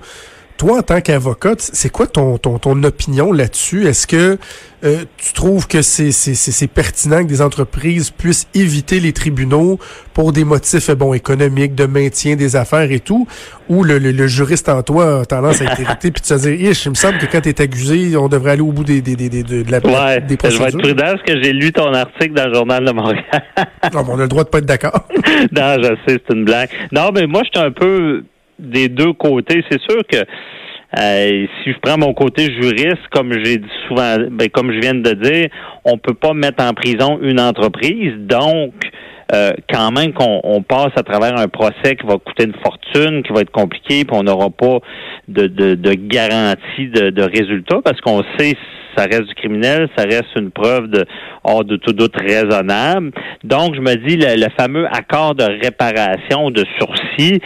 Toi, 0.58 0.78
en 0.78 0.82
tant 0.82 1.00
qu'avocate, 1.00 1.60
c'est 1.60 1.88
quoi 1.88 2.08
ton, 2.08 2.36
ton, 2.36 2.58
ton 2.58 2.82
opinion 2.82 3.32
là-dessus? 3.32 3.86
Est-ce 3.86 4.08
que 4.08 4.38
euh, 4.82 5.04
tu 5.16 5.32
trouves 5.32 5.68
que 5.68 5.82
c'est 5.82 6.66
pertinent 6.66 7.22
que 7.22 7.28
des 7.28 7.42
entreprises 7.42 8.10
puissent 8.10 8.48
éviter 8.54 8.98
les 8.98 9.12
tribunaux 9.12 9.78
pour 10.14 10.32
des 10.32 10.42
motifs 10.42 10.90
bon 10.90 11.14
économiques, 11.14 11.76
de 11.76 11.86
maintien 11.86 12.34
des 12.34 12.56
affaires 12.56 12.90
et 12.90 12.98
tout? 12.98 13.28
Ou 13.68 13.84
le, 13.84 13.98
le, 13.98 14.26
juriste 14.26 14.68
en 14.68 14.82
toi 14.82 15.20
a 15.20 15.24
tendance 15.26 15.60
à 15.60 15.66
être 15.66 15.80
irrité 15.80 16.10
puis 16.10 16.22
de 16.22 16.26
se 16.26 16.34
dire, 16.34 16.52
il 16.52 16.90
me 16.90 16.94
semble 16.94 17.18
que 17.18 17.26
quand 17.26 17.40
tu 17.40 17.50
es 17.50 17.60
accusé, 17.60 18.16
on 18.16 18.26
devrait 18.26 18.50
aller 18.50 18.60
au 18.60 18.72
bout 18.72 18.82
des, 18.82 19.00
des, 19.00 19.14
des, 19.14 19.44
de 19.44 19.70
la 19.70 19.78
ouais, 19.78 20.20
des 20.22 20.36
procédures. 20.36 20.58
Je 20.58 20.58
vais 20.58 20.68
être 20.70 20.78
prudent 20.78 21.04
parce 21.04 21.22
que 21.22 21.40
j'ai 21.40 21.52
lu 21.52 21.70
ton 21.70 21.94
article 21.94 22.32
dans 22.34 22.48
le 22.48 22.54
Journal 22.54 22.84
de 22.84 22.90
Montréal. 22.90 23.24
non, 23.94 24.04
on 24.08 24.18
a 24.18 24.22
le 24.22 24.28
droit 24.28 24.42
de 24.42 24.48
pas 24.48 24.58
être 24.58 24.66
d'accord. 24.66 25.06
non, 25.52 25.76
je 25.80 25.94
sais, 26.04 26.20
c'est 26.26 26.34
une 26.34 26.44
blague. 26.44 26.70
Non, 26.90 27.12
mais 27.14 27.28
moi, 27.28 27.42
je 27.44 27.56
suis 27.56 27.64
un 27.64 27.70
peu 27.70 28.24
des 28.58 28.88
deux 28.88 29.12
côtés. 29.12 29.64
C'est 29.70 29.80
sûr 29.80 30.00
que 30.10 30.18
euh, 30.98 31.46
si 31.62 31.72
je 31.72 31.78
prends 31.82 31.98
mon 31.98 32.14
côté 32.14 32.44
juriste, 32.44 33.06
comme 33.10 33.32
j'ai 33.44 33.58
dit 33.58 33.68
souvent, 33.86 34.16
ben, 34.30 34.48
comme 34.48 34.72
je 34.72 34.80
viens 34.80 34.94
de 34.94 35.12
dire, 35.12 35.48
on 35.84 35.98
peut 35.98 36.14
pas 36.14 36.32
mettre 36.32 36.64
en 36.64 36.72
prison 36.72 37.18
une 37.20 37.40
entreprise. 37.40 38.14
Donc, 38.16 38.72
euh, 39.34 39.50
quand 39.70 39.92
même 39.92 40.14
qu'on 40.14 40.40
on 40.42 40.62
passe 40.62 40.92
à 40.96 41.02
travers 41.02 41.36
un 41.38 41.48
procès 41.48 41.96
qui 42.00 42.06
va 42.06 42.14
coûter 42.16 42.44
une 42.44 42.54
fortune, 42.64 43.22
qui 43.22 43.32
va 43.34 43.42
être 43.42 43.50
compliqué, 43.50 44.06
puis 44.06 44.16
on 44.16 44.22
n'aura 44.22 44.48
pas 44.48 44.78
de, 45.28 45.46
de, 45.46 45.74
de, 45.74 45.92
garantie 45.92 46.88
de, 46.88 47.10
de 47.10 47.22
résultat 47.22 47.80
parce 47.84 48.00
qu'on 48.00 48.22
sait 48.38 48.56
ça 48.98 49.04
reste 49.04 49.28
du 49.28 49.34
criminel, 49.34 49.88
ça 49.96 50.04
reste 50.04 50.34
une 50.36 50.50
preuve 50.50 50.88
de 50.88 51.04
hors 51.44 51.64
de 51.64 51.76
tout 51.76 51.92
doute 51.92 52.16
raisonnable. 52.16 53.12
Donc, 53.44 53.74
je 53.74 53.80
me 53.80 53.94
dis, 53.94 54.16
le, 54.16 54.48
fameux 54.58 54.86
accord 54.86 55.34
de 55.34 55.44
réparation 55.44 56.50
de 56.50 56.64
sursis, 56.78 57.40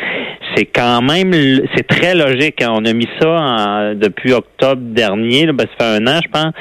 c'est 0.54 0.66
quand 0.66 1.02
même, 1.02 1.32
c'est 1.74 1.86
très 1.86 2.14
logique. 2.14 2.62
Hein. 2.62 2.72
On 2.72 2.84
a 2.84 2.92
mis 2.92 3.08
ça 3.20 3.94
depuis 3.94 4.32
octobre 4.32 4.82
dernier, 4.82 5.46
là, 5.46 5.52
ben, 5.52 5.66
ça 5.78 5.84
fait 5.84 5.96
un 5.96 6.06
an, 6.06 6.20
je 6.22 6.30
pense, 6.30 6.52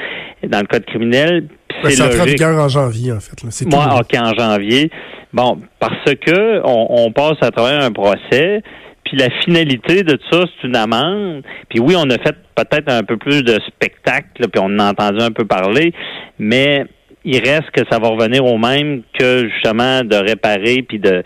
dans 0.48 0.60
le 0.60 0.66
code 0.66 0.84
criminel. 0.86 1.48
Ben, 1.82 1.90
c'est 1.90 2.18
logique. 2.18 2.42
en 2.42 2.68
janvier, 2.68 3.12
en 3.12 3.20
fait. 3.20 3.36
C'est 3.50 3.66
Moi, 3.66 3.86
OK, 4.00 4.18
en 4.18 4.34
janvier. 4.34 4.90
Bon, 5.32 5.58
parce 5.78 6.14
que 6.14 6.60
on, 6.64 7.06
on 7.06 7.12
passe 7.12 7.38
à 7.40 7.50
travers 7.50 7.82
un 7.82 7.90
procès, 7.90 8.62
puis 9.04 9.16
la 9.16 9.28
finalité 9.42 10.02
de 10.02 10.18
ça, 10.30 10.44
c'est 10.46 10.68
une 10.68 10.76
amende. 10.76 11.42
Puis 11.68 11.80
oui, 11.80 11.94
on 11.96 12.08
a 12.10 12.18
fait 12.18 12.36
peut-être 12.54 12.90
un 12.90 13.02
peu 13.02 13.16
plus 13.16 13.42
de 13.42 13.58
spectacle, 13.66 14.48
puis 14.48 14.60
on 14.60 14.66
en 14.66 14.78
a 14.78 14.90
entendu 14.90 15.22
un 15.22 15.30
peu 15.30 15.44
parler, 15.44 15.92
mais 16.38 16.84
il 17.24 17.38
reste 17.38 17.70
que 17.72 17.82
ça 17.90 17.98
va 17.98 18.08
revenir 18.08 18.44
au 18.44 18.58
même 18.58 19.02
que 19.18 19.48
justement 19.48 20.02
de 20.02 20.16
réparer, 20.16 20.82
puis 20.82 20.98
de, 20.98 21.22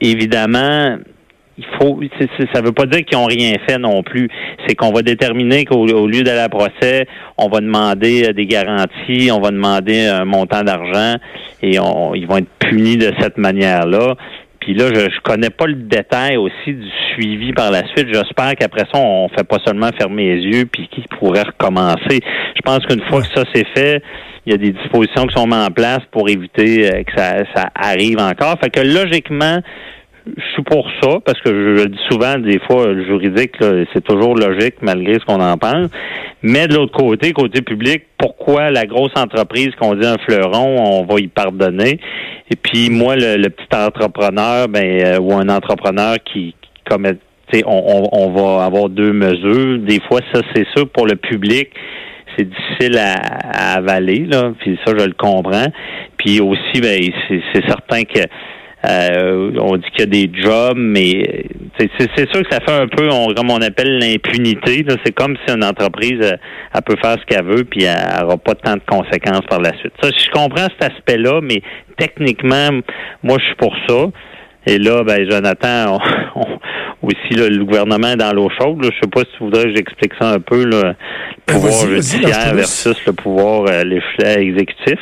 évidemment, 0.00 0.96
il 1.58 1.66
faut 1.78 2.00
ça 2.54 2.62
veut 2.62 2.72
pas 2.72 2.86
dire 2.86 3.04
qu'ils 3.04 3.18
ont 3.18 3.26
rien 3.26 3.54
fait 3.68 3.78
non 3.78 4.02
plus. 4.02 4.28
C'est 4.66 4.74
qu'on 4.74 4.92
va 4.92 5.02
déterminer 5.02 5.64
qu'au 5.64 5.84
lieu 6.06 6.22
d'aller 6.22 6.40
à 6.40 6.48
procès, 6.48 7.06
on 7.36 7.48
va 7.48 7.60
demander 7.60 8.28
euh, 8.28 8.32
des 8.32 8.46
garanties, 8.46 9.30
on 9.32 9.40
va 9.40 9.50
demander 9.50 10.06
un 10.06 10.24
montant 10.24 10.62
d'argent 10.62 11.16
et 11.62 11.78
on, 11.80 12.14
ils 12.14 12.26
vont 12.26 12.38
être 12.38 12.50
punis 12.60 12.96
de 12.96 13.12
cette 13.20 13.38
manière-là. 13.38 14.14
Puis 14.60 14.74
là, 14.74 14.86
je, 14.94 15.00
je 15.00 15.20
connais 15.22 15.50
pas 15.50 15.66
le 15.66 15.74
détail 15.74 16.36
aussi 16.36 16.74
du 16.74 16.88
suivi 17.14 17.52
par 17.52 17.70
la 17.70 17.86
suite. 17.88 18.08
J'espère 18.12 18.54
qu'après 18.54 18.84
ça, 18.92 18.98
on 19.00 19.28
fait 19.28 19.46
pas 19.46 19.58
seulement 19.66 19.90
fermer 19.98 20.36
les 20.36 20.42
yeux 20.42 20.66
puis 20.66 20.88
qu'il 20.88 21.04
pourrait 21.18 21.42
recommencer. 21.42 22.20
Je 22.54 22.60
pense 22.62 22.80
qu'une 22.86 23.02
fois 23.08 23.22
que 23.22 23.28
ça 23.34 23.44
c'est 23.52 23.66
fait, 23.74 24.02
il 24.46 24.52
y 24.52 24.54
a 24.54 24.58
des 24.58 24.72
dispositions 24.72 25.26
qui 25.26 25.34
sont 25.34 25.46
mises 25.46 25.66
en 25.66 25.70
place 25.70 26.00
pour 26.10 26.28
éviter 26.28 26.86
euh, 26.86 27.02
que 27.02 27.12
ça, 27.16 27.38
ça 27.54 27.68
arrive 27.74 28.18
encore. 28.18 28.56
Fait 28.62 28.70
que 28.70 28.80
logiquement, 28.80 29.60
je 30.36 30.52
suis 30.52 30.62
pour 30.62 30.88
ça, 31.02 31.18
parce 31.24 31.40
que 31.40 31.50
je, 31.50 31.82
le 31.82 31.86
dis 31.86 31.98
souvent, 32.10 32.38
des 32.38 32.58
fois, 32.60 32.86
le 32.86 33.04
juridique, 33.04 33.52
c'est 33.92 34.04
toujours 34.04 34.34
logique 34.34 34.76
malgré 34.82 35.14
ce 35.14 35.24
qu'on 35.24 35.40
en 35.40 35.56
pense. 35.56 35.88
Mais 36.42 36.68
de 36.68 36.74
l'autre 36.74 36.96
côté, 36.96 37.32
côté 37.32 37.62
public, 37.62 38.04
pourquoi 38.18 38.70
la 38.70 38.86
grosse 38.86 39.12
entreprise 39.16 39.70
qu'on 39.80 39.94
dit 39.94 40.06
un 40.06 40.16
fleuron, 40.18 40.76
on 40.78 41.04
va 41.04 41.20
y 41.20 41.28
pardonner? 41.28 41.98
Et 42.50 42.56
puis 42.56 42.90
moi, 42.90 43.16
le, 43.16 43.48
petit 43.48 43.74
entrepreneur, 43.74 44.68
ben, 44.68 45.00
euh, 45.04 45.18
ou 45.18 45.32
un 45.34 45.48
entrepreneur 45.48 46.16
qui, 46.24 46.54
qui 46.60 46.70
commet, 46.88 47.16
on, 47.64 48.30
va 48.30 48.64
avoir 48.64 48.88
deux 48.88 49.12
mesures. 49.12 49.78
Des 49.78 50.00
fois, 50.00 50.20
ça, 50.32 50.40
c'est 50.54 50.66
sûr, 50.76 50.88
pour 50.88 51.06
le 51.06 51.16
public, 51.16 51.70
c'est 52.36 52.48
difficile 52.48 52.98
à, 52.98 53.76
avaler, 53.76 54.28
puis 54.60 54.78
ça, 54.84 54.92
je 54.96 55.04
le 55.04 55.14
comprends. 55.14 55.66
Puis 56.16 56.40
aussi, 56.40 56.80
ben, 56.80 57.00
c'est 57.28 57.66
certain 57.66 58.02
que 58.02 58.20
euh, 58.84 59.50
on 59.58 59.76
dit 59.76 59.90
qu'il 59.90 60.00
y 60.00 60.02
a 60.02 60.06
des 60.06 60.30
jobs, 60.32 60.76
mais 60.76 61.46
c'est 61.78 62.30
sûr 62.30 62.42
que 62.42 62.50
ça 62.50 62.60
fait 62.60 62.80
un 62.80 62.86
peu, 62.86 63.08
on, 63.10 63.34
comme 63.34 63.50
on 63.50 63.60
appelle 63.60 63.98
l'impunité. 63.98 64.84
C'est 65.04 65.12
comme 65.12 65.36
si 65.44 65.54
une 65.54 65.64
entreprise, 65.64 66.20
euh, 66.22 66.36
elle, 66.74 66.82
peut 66.82 66.96
faire 67.02 67.16
ce 67.20 67.26
qu'elle 67.26 67.44
veut, 67.44 67.64
puis 67.64 67.84
elle 67.84 68.20
n'aura 68.20 68.36
pas 68.36 68.54
tant 68.54 68.74
de 68.74 68.82
conséquences 68.86 69.46
par 69.48 69.60
la 69.60 69.76
suite. 69.78 69.92
Ça, 70.00 70.10
je 70.10 70.30
comprends 70.30 70.68
cet 70.78 70.92
aspect-là, 70.92 71.40
mais 71.42 71.60
techniquement, 71.96 72.70
moi, 73.22 73.38
je 73.40 73.46
suis 73.46 73.56
pour 73.56 73.74
ça. 73.88 74.06
Et 74.66 74.78
là, 74.78 75.02
ben, 75.02 75.28
Jonathan, 75.28 75.98
aussi, 77.02 77.34
le 77.34 77.64
gouvernement 77.64 78.08
est 78.08 78.16
dans 78.16 78.32
l'eau 78.32 78.48
chaude. 78.60 78.78
Je 78.82 78.90
sais 79.02 79.10
pas 79.10 79.20
si 79.20 79.38
tu 79.38 79.44
voudrais 79.44 79.64
que 79.64 79.74
j'explique 79.74 80.12
ça 80.20 80.30
un 80.30 80.40
peu, 80.40 80.64
le 80.64 80.94
pouvoir 81.46 81.88
judiciaire 81.88 82.54
versus 82.54 82.96
le 83.06 83.12
pouvoir, 83.12 83.64
euh, 83.68 83.82
exécutif. 84.36 85.00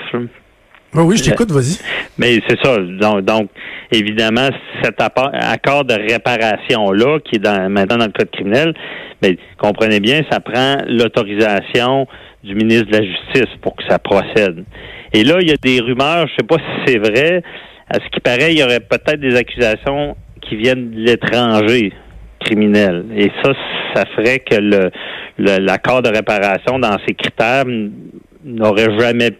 Oh 0.94 1.02
oui, 1.02 1.16
je 1.16 1.24
t'écoute, 1.24 1.50
vas-y. 1.50 1.78
Mais 2.18 2.40
c'est 2.48 2.58
ça. 2.62 2.76
Donc, 2.78 3.22
donc, 3.22 3.50
évidemment, 3.90 4.48
cet 4.82 5.00
accord 5.00 5.84
de 5.84 5.94
réparation-là, 5.94 7.18
qui 7.20 7.36
est 7.36 7.38
dans, 7.38 7.70
maintenant 7.70 7.98
dans 7.98 8.06
le 8.06 8.12
code 8.12 8.30
criminel, 8.30 8.74
mais 9.22 9.36
comprenez 9.58 10.00
bien, 10.00 10.22
ça 10.30 10.40
prend 10.40 10.76
l'autorisation 10.86 12.06
du 12.44 12.54
ministre 12.54 12.86
de 12.86 12.96
la 12.96 13.02
Justice 13.02 13.54
pour 13.62 13.76
que 13.76 13.82
ça 13.88 13.98
procède. 13.98 14.64
Et 15.12 15.24
là, 15.24 15.38
il 15.40 15.48
y 15.48 15.52
a 15.52 15.56
des 15.56 15.80
rumeurs, 15.80 16.26
je 16.28 16.34
sais 16.38 16.46
pas 16.46 16.56
si 16.56 16.86
c'est 16.86 16.98
vrai, 16.98 17.42
à 17.88 17.94
ce 17.94 18.08
qui 18.12 18.20
paraît, 18.20 18.52
il 18.52 18.58
y 18.58 18.64
aurait 18.64 18.80
peut-être 18.80 19.20
des 19.20 19.36
accusations 19.36 20.16
qui 20.40 20.56
viennent 20.56 20.90
de 20.90 21.00
l'étranger 21.00 21.92
criminel. 22.40 23.04
Et 23.16 23.30
ça, 23.42 23.52
ça 23.94 24.04
ferait 24.16 24.38
que 24.38 24.56
le 24.56 24.90
l'accord 25.38 26.02
de 26.02 26.08
réparation 26.08 26.78
dans 26.78 26.96
ces 27.06 27.14
critères 27.14 27.64
n'aurait 28.44 28.98
jamais 28.98 29.32
pu 29.32 29.38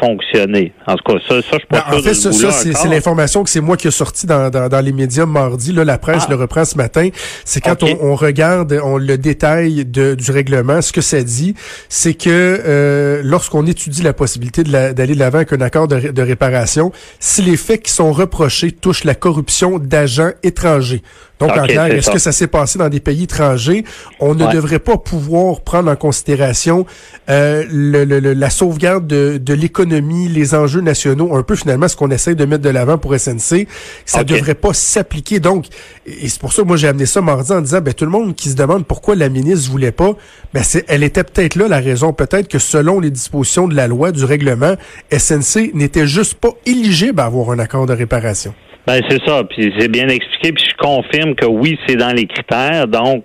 fonctionner. 0.00 0.72
En 0.86 0.96
tout 0.96 1.12
cas, 1.12 1.18
ça, 1.28 1.42
ça 1.42 1.58
je 1.60 1.66
pense 1.66 1.80
En 1.94 2.02
fait, 2.02 2.14
ça, 2.14 2.32
c'est 2.32 2.88
l'information 2.88 3.44
que 3.44 3.50
c'est 3.50 3.60
moi 3.60 3.76
qui 3.76 3.88
ai 3.88 3.90
sorti 3.90 4.26
dans, 4.26 4.50
dans, 4.50 4.84
les 4.84 4.92
médias 4.92 5.26
mardi. 5.26 5.72
Là, 5.72 5.84
la 5.84 5.98
presse 5.98 6.24
ah. 6.26 6.30
le 6.30 6.36
reprend 6.36 6.64
ce 6.64 6.76
matin. 6.76 7.08
C'est 7.44 7.60
quand 7.60 7.82
on, 7.82 7.98
on, 8.00 8.14
regarde 8.14 8.78
on, 8.82 8.96
le 8.96 9.18
détail 9.18 9.84
de, 9.84 10.14
du 10.14 10.30
règlement, 10.30 10.80
ce 10.82 10.92
que 10.92 11.00
ça 11.00 11.22
dit, 11.22 11.54
c'est 11.88 12.14
que 12.14 12.28
euh, 12.30 13.20
lorsqu'on 13.24 13.66
étudie 13.66 14.02
la 14.02 14.12
possibilité 14.12 14.64
d'aller 14.64 15.14
de 15.14 15.18
l'avant 15.18 15.38
avec 15.38 15.52
un 15.52 15.60
accord 15.60 15.88
de, 15.88 16.10
de 16.10 16.22
réparation, 16.22 16.92
si 17.18 17.42
les 17.42 17.56
faits 17.56 17.82
qui 17.82 17.92
sont 17.92 18.12
reprochés 18.12 18.72
touchent 18.72 19.04
la 19.04 19.14
corruption 19.14 19.78
d'agents 19.78 20.30
étrangers, 20.42 21.02
donc, 21.40 21.56
en 21.56 21.64
clair, 21.64 21.86
est-ce 21.86 22.10
que 22.10 22.18
ça 22.18 22.32
s'est 22.32 22.46
passé 22.46 22.78
dans 22.78 22.90
des 22.90 23.00
pays 23.00 23.24
étrangers? 23.24 23.84
On 24.20 24.34
ne 24.34 24.46
devrait 24.52 24.78
pas 24.78 24.98
pouvoir 24.98 25.62
prendre 25.62 25.90
en 25.90 25.96
considération 25.96 26.84
euh, 27.30 27.64
le, 27.70 28.04
le, 28.04 28.34
la 28.34 28.50
sauvegarde 28.50 29.06
de, 29.06 29.38
de 29.38 29.49
l'économie, 29.54 30.28
les 30.28 30.54
enjeux 30.54 30.80
nationaux, 30.80 31.34
un 31.34 31.42
peu 31.42 31.56
finalement 31.56 31.88
ce 31.88 31.96
qu'on 31.96 32.10
essaie 32.10 32.34
de 32.34 32.44
mettre 32.44 32.62
de 32.62 32.70
l'avant 32.70 32.98
pour 32.98 33.14
SNC. 33.14 33.66
Ça 34.04 34.20
ne 34.20 34.24
devrait 34.24 34.54
pas 34.54 34.72
s'appliquer. 34.72 35.40
Donc, 35.40 35.66
et 36.06 36.28
c'est 36.28 36.40
pour 36.40 36.52
ça 36.52 36.62
que 36.62 36.66
moi 36.66 36.76
j'ai 36.76 36.88
amené 36.88 37.06
ça 37.06 37.20
mardi 37.20 37.52
en 37.52 37.60
disant, 37.60 37.80
ben 37.80 37.94
tout 37.94 38.04
le 38.04 38.10
monde 38.10 38.34
qui 38.34 38.48
se 38.48 38.56
demande 38.56 38.86
pourquoi 38.86 39.14
la 39.14 39.28
ministre 39.28 39.70
voulait 39.70 39.92
pas, 39.92 40.12
ben 40.54 40.62
c'est, 40.62 40.84
elle 40.88 41.02
était 41.02 41.24
peut-être 41.24 41.56
là 41.56 41.68
la 41.68 41.78
raison. 41.78 42.12
Peut-être 42.12 42.48
que 42.48 42.58
selon 42.58 43.00
les 43.00 43.10
dispositions 43.10 43.68
de 43.68 43.74
la 43.74 43.88
loi, 43.88 44.12
du 44.12 44.24
règlement, 44.24 44.74
SNC 45.12 45.72
n'était 45.74 46.06
juste 46.06 46.34
pas 46.34 46.50
éligible 46.66 47.20
à 47.20 47.24
avoir 47.24 47.50
un 47.50 47.58
accord 47.58 47.86
de 47.86 47.92
réparation. 47.92 48.54
Ben 48.86 49.02
c'est 49.08 49.22
ça, 49.24 49.44
puis 49.44 49.72
c'est 49.78 49.88
bien 49.88 50.08
expliqué, 50.08 50.52
puis 50.52 50.64
je 50.68 50.76
confirme 50.76 51.34
que 51.34 51.46
oui, 51.46 51.78
c'est 51.86 51.96
dans 51.96 52.12
les 52.12 52.26
critères. 52.26 52.88
Donc, 52.88 53.24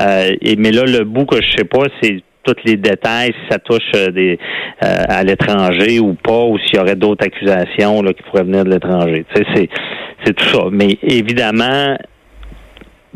euh, 0.00 0.34
et, 0.40 0.56
mais 0.56 0.72
là, 0.72 0.84
le 0.84 1.04
bout 1.04 1.26
que 1.26 1.36
je 1.36 1.56
sais 1.56 1.64
pas, 1.64 1.84
c'est 2.02 2.22
tous 2.44 2.56
les 2.64 2.76
détails, 2.76 3.32
si 3.32 3.50
ça 3.50 3.58
touche 3.58 3.90
euh, 3.96 4.10
des 4.10 4.38
euh, 4.82 5.04
à 5.08 5.22
l'étranger 5.22 5.98
ou 6.00 6.14
pas, 6.14 6.44
ou 6.44 6.58
s'il 6.58 6.76
y 6.76 6.78
aurait 6.78 6.96
d'autres 6.96 7.24
accusations 7.26 8.02
là, 8.02 8.12
qui 8.12 8.22
pourraient 8.22 8.44
venir 8.44 8.64
de 8.64 8.70
l'étranger. 8.70 9.24
C'est, 9.34 10.32
tout 10.34 10.44
ça. 10.44 10.64
Mais 10.70 10.98
évidemment, 11.02 11.96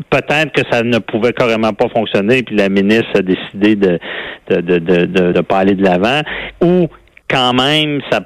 peut-être 0.09 0.51
que 0.51 0.61
ça 0.71 0.83
ne 0.83 0.99
pouvait 0.99 1.33
carrément 1.33 1.73
pas 1.73 1.87
fonctionner, 1.89 2.43
puis 2.43 2.55
la 2.55 2.69
ministre 2.69 3.09
a 3.15 3.21
décidé 3.21 3.75
de 3.75 3.99
de, 4.49 4.61
de, 4.61 4.77
de, 4.79 5.05
de, 5.05 5.31
de 5.31 5.41
pas 5.41 5.59
aller 5.59 5.75
de 5.75 5.83
l'avant, 5.83 6.21
ou 6.61 6.87
quand 7.29 7.53
même, 7.53 8.01
ça 8.11 8.21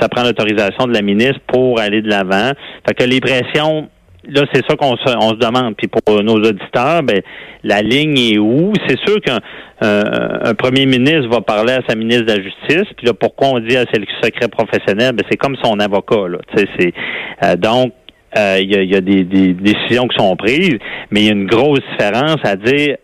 ça 0.00 0.08
prend 0.08 0.22
l'autorisation 0.22 0.86
de 0.86 0.92
la 0.92 1.02
ministre 1.02 1.40
pour 1.46 1.80
aller 1.80 2.02
de 2.02 2.08
l'avant. 2.08 2.52
Fait 2.86 2.94
que 2.94 3.04
les 3.04 3.20
pressions, 3.20 3.88
là, 4.28 4.42
c'est 4.52 4.62
ça 4.68 4.76
qu'on 4.76 4.96
se, 4.96 5.16
on 5.16 5.30
se 5.30 5.36
demande. 5.36 5.76
Puis 5.76 5.88
pour 5.88 6.22
nos 6.22 6.36
auditeurs, 6.36 7.02
ben, 7.02 7.20
la 7.64 7.82
ligne 7.82 8.18
est 8.18 8.38
où? 8.38 8.72
C'est 8.86 8.98
sûr 9.06 9.20
qu'un 9.20 9.38
un 9.80 10.54
premier 10.54 10.86
ministre 10.86 11.28
va 11.28 11.40
parler 11.40 11.74
à 11.74 11.80
sa 11.88 11.94
ministre 11.94 12.24
de 12.24 12.32
la 12.32 12.42
Justice. 12.42 12.92
Puis 12.96 13.06
là, 13.06 13.12
pourquoi 13.12 13.48
on 13.48 13.60
dit 13.60 13.76
à 13.76 13.82
ah, 13.82 13.90
c'est 13.92 14.00
le 14.00 14.06
secret 14.22 14.48
professionnel? 14.48 15.14
Ben, 15.14 15.24
c'est 15.30 15.36
comme 15.36 15.56
son 15.62 15.78
avocat. 15.80 16.28
Là. 16.28 16.38
C'est, 16.54 16.92
euh, 17.44 17.56
donc, 17.56 17.92
euh, 18.36 18.58
il 18.60 18.70
y, 18.70 18.96
a, 18.96 19.00
des, 19.00 19.24
des, 19.24 19.54
décisions 19.54 20.06
qui 20.08 20.18
sont 20.18 20.34
prises, 20.36 20.78
mais 21.10 21.20
il 21.20 21.26
y 21.26 21.28
a 21.30 21.32
une 21.32 21.46
grosse 21.46 21.80
différence 21.92 22.38
à 22.44 22.56
dire 22.56 22.96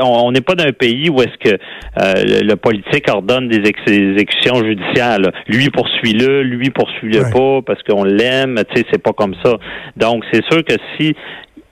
on 0.00 0.32
n'est 0.32 0.40
pas 0.40 0.54
d'un 0.54 0.72
pays 0.72 1.08
où 1.10 1.20
est-ce 1.20 1.36
que 1.38 1.56
euh, 2.02 2.42
le, 2.42 2.54
politique 2.56 3.08
ordonne 3.08 3.48
des 3.48 3.58
exécutions 3.58 4.56
judiciaires. 4.64 5.18
Lui 5.46 5.70
poursuit-le, 5.70 6.42
lui 6.42 6.70
poursuit-le 6.70 7.30
pas 7.32 7.62
parce 7.66 7.82
qu'on 7.82 8.04
l'aime. 8.04 8.60
Tu 8.70 8.80
sais, 8.80 8.86
c'est 8.92 9.02
pas 9.02 9.12
comme 9.12 9.34
ça. 9.44 9.56
Donc, 9.96 10.24
c'est 10.32 10.44
sûr 10.50 10.64
que 10.64 10.74
si 10.98 11.14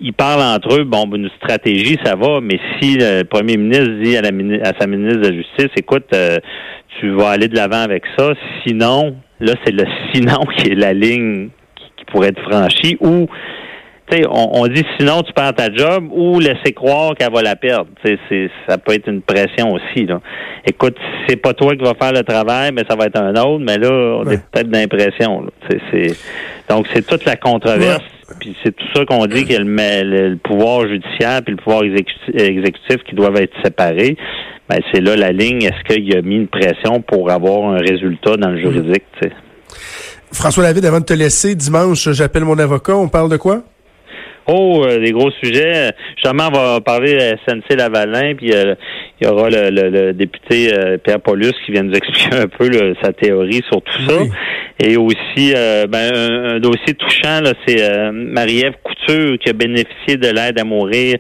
ils 0.01 0.13
parlent 0.13 0.43
entre 0.43 0.81
eux, 0.81 0.85
bon, 0.85 1.05
une 1.15 1.31
stratégie, 1.37 1.99
ça 2.05 2.15
va, 2.17 2.41
mais 2.41 2.59
si 2.79 2.97
le 2.99 3.23
premier 3.23 3.57
ministre 3.57 3.93
dit 4.03 4.17
à, 4.17 4.23
la, 4.23 4.29
à 4.69 4.73
sa 4.79 4.87
ministre 4.87 5.21
de 5.21 5.29
la 5.29 5.35
Justice, 5.35 5.71
écoute, 5.77 6.07
euh, 6.15 6.37
tu 7.01 7.11
vas 7.11 7.31
aller 7.31 7.49
de 7.49 7.57
l'avant 7.57 7.81
avec 7.81 8.05
ça, 8.19 8.33
sinon, 8.67 9.17
là, 9.41 9.55
c'est 9.65 9.73
le 9.73 9.85
sinon 10.13 10.41
qui 10.57 10.73
est 10.73 10.75
la 10.75 10.93
ligne 10.93 11.49
qui, 11.77 11.85
qui 11.97 12.05
pourrait 12.07 12.29
être 12.29 12.43
franchie, 12.43 12.97
ou 13.01 13.29
on, 14.13 14.61
on, 14.61 14.67
dit 14.67 14.85
sinon 14.99 15.23
tu 15.23 15.33
perds 15.33 15.55
ta 15.55 15.73
job 15.73 16.09
ou 16.13 16.39
laisser 16.39 16.73
croire 16.73 17.15
qu'elle 17.15 17.33
va 17.33 17.43
la 17.43 17.57
perdre. 17.57 17.87
C'est, 18.05 18.51
ça 18.69 18.79
peut 18.79 18.93
être 18.93 19.09
une 19.09 19.23
pression 19.23 19.73
aussi. 19.73 20.07
Là. 20.07 20.21
Écoute, 20.67 20.97
c'est 21.27 21.37
pas 21.37 21.55
toi 21.55 21.75
qui 21.75 21.83
vas 21.83 21.95
faire 21.95 22.13
le 22.13 22.23
travail, 22.23 22.71
mais 22.73 22.83
ça 22.89 22.97
va 22.97 23.07
être 23.07 23.21
un 23.21 23.35
autre. 23.35 23.65
Mais 23.65 23.79
là, 23.79 23.91
on 23.91 24.31
est 24.31 24.39
peut-être 24.51 24.69
d'impression. 24.69 25.47
Donc 26.69 26.87
c'est 26.93 27.07
toute 27.07 27.25
la 27.25 27.37
controverse. 27.37 28.03
Puis 28.41 28.57
c'est 28.63 28.75
tout 28.75 28.87
ça 28.95 29.05
qu'on 29.05 29.27
dit 29.27 29.45
que 29.45 29.55
le, 29.55 30.31
le, 30.31 30.37
pouvoir 30.37 30.89
judiciaire 30.89 31.43
puis 31.43 31.55
le 31.55 31.63
pouvoir 31.63 31.83
exécutif, 31.83 33.05
qui 33.07 33.15
doivent 33.15 33.37
être 33.37 33.55
séparés. 33.63 34.17
Ben, 34.69 34.79
c'est 34.93 35.01
là 35.01 35.15
la 35.15 35.31
ligne. 35.31 35.63
Est-ce 35.63 35.95
qu'il 35.95 36.17
a 36.17 36.23
mis 36.23 36.37
une 36.37 36.49
pression 36.49 37.03
pour 37.03 37.31
avoir 37.31 37.75
un 37.75 37.79
résultat 37.79 38.37
dans 38.37 38.49
le 38.51 38.59
juridique? 38.59 39.05
François 40.33 40.65
David, 40.65 40.85
avant 40.87 41.01
de 41.01 41.05
te 41.05 41.13
laisser, 41.13 41.55
dimanche, 41.55 42.09
j'appelle 42.11 42.45
mon 42.45 42.59
avocat. 42.59 42.97
On 42.97 43.09
parle 43.09 43.31
de 43.31 43.37
quoi? 43.37 43.63
Oh, 44.47 44.85
euh, 44.85 44.99
des 44.99 45.13
gros 45.13 45.31
sujets. 45.43 45.93
Justement, 46.17 46.49
on 46.49 46.53
va 46.53 46.81
parler 46.81 47.15
de 47.15 47.37
SNC 47.49 47.79
Lavalin, 47.79 48.35
puis 48.35 48.53
euh, 48.53 48.75
il 49.21 49.27
y 49.27 49.31
aura 49.31 49.49
le, 49.49 50.13
député 50.13 50.71
euh, 50.73 50.99
Pierre 50.99 51.21
Paulus 51.21 51.53
qui 51.65 51.73
vient 51.73 51.83
nous 51.83 51.95
expliquer 51.95 52.37
un 52.37 52.47
peu 52.47 52.71
sa 53.03 53.13
théorie 53.13 53.63
sur 53.71 53.81
tout 53.81 54.03
ça. 54.07 54.21
Et 54.81 54.97
aussi, 54.97 55.55
ben, 55.89 56.13
un, 56.15 56.59
dossier 56.59 56.95
touchant, 56.95 57.41
là, 57.41 57.53
c'est 57.65 58.11
Marie-Ève 58.13 58.75
Couture 58.83 59.39
qui 59.39 59.49
a 59.49 59.53
bénéficié 59.53 60.17
de 60.17 60.27
l'aide 60.27 60.59
à 60.59 60.65
mourir 60.65 61.17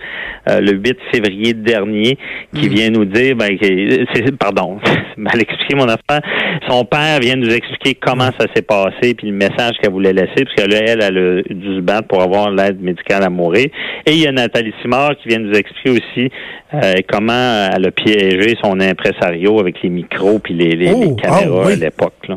le 0.48 0.72
8 0.72 0.98
février 1.12 1.54
dernier, 1.54 2.18
qui 2.52 2.68
mm. 2.68 2.72
vient 2.72 2.90
nous 2.90 3.04
dire, 3.04 3.36
ben, 3.36 3.56
c'est, 3.60 4.36
pardon, 4.36 4.80
mal 5.16 5.40
expliqué 5.40 5.76
mon 5.76 5.84
affaire. 5.84 6.20
Son 6.68 6.84
père 6.84 7.20
vient 7.20 7.36
nous 7.36 7.54
expliquer 7.54 7.94
comment 7.94 8.30
ça 8.38 8.46
s'est 8.56 8.62
passé, 8.62 9.14
puis 9.14 9.28
le 9.28 9.34
message 9.34 9.74
qu'elle 9.80 9.92
voulait 9.92 10.12
laisser, 10.12 10.44
parce 10.44 10.54
qu'elle, 10.56 10.74
elle, 10.74 11.00
elle 11.00 11.18
a 11.18 11.54
dû 11.54 11.76
se 11.76 11.80
battre 11.80 12.08
pour 12.08 12.22
avoir 12.22 12.50
l'aide 12.50 12.82
médicale 12.82 13.13
à 13.22 13.30
mourir. 13.30 13.68
Et 14.06 14.12
il 14.12 14.20
y 14.20 14.26
a 14.26 14.32
Nathalie 14.32 14.74
Simard 14.82 15.16
qui 15.22 15.28
vient 15.28 15.38
nous 15.38 15.52
expliquer 15.52 15.90
aussi 15.90 16.30
euh, 16.74 16.94
comment 17.08 17.68
elle 17.74 17.86
a 17.86 17.90
piégé 17.90 18.56
son 18.62 18.80
impresario 18.80 19.60
avec 19.60 19.82
les 19.82 19.90
micros 19.90 20.38
puis 20.38 20.54
les, 20.54 20.92
oh, 20.92 21.14
caméras 21.14 21.64
ah 21.66 21.72
à 21.72 21.76
l'époque. 21.76 22.14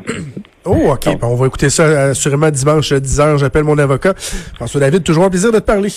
Oh, 0.69 0.91
OK. 0.91 1.07
on 1.21 1.35
va 1.35 1.47
écouter 1.47 1.69
ça 1.69 2.09
assurément 2.09 2.51
dimanche 2.51 2.91
à 2.91 2.99
10h. 2.99 3.37
J'appelle 3.37 3.63
mon 3.63 3.77
avocat. 3.77 4.13
François 4.17 4.81
David, 4.81 5.01
toujours 5.01 5.23
un 5.23 5.29
plaisir 5.29 5.49
de 5.49 5.59
te 5.59 5.63
parler. 5.63 5.87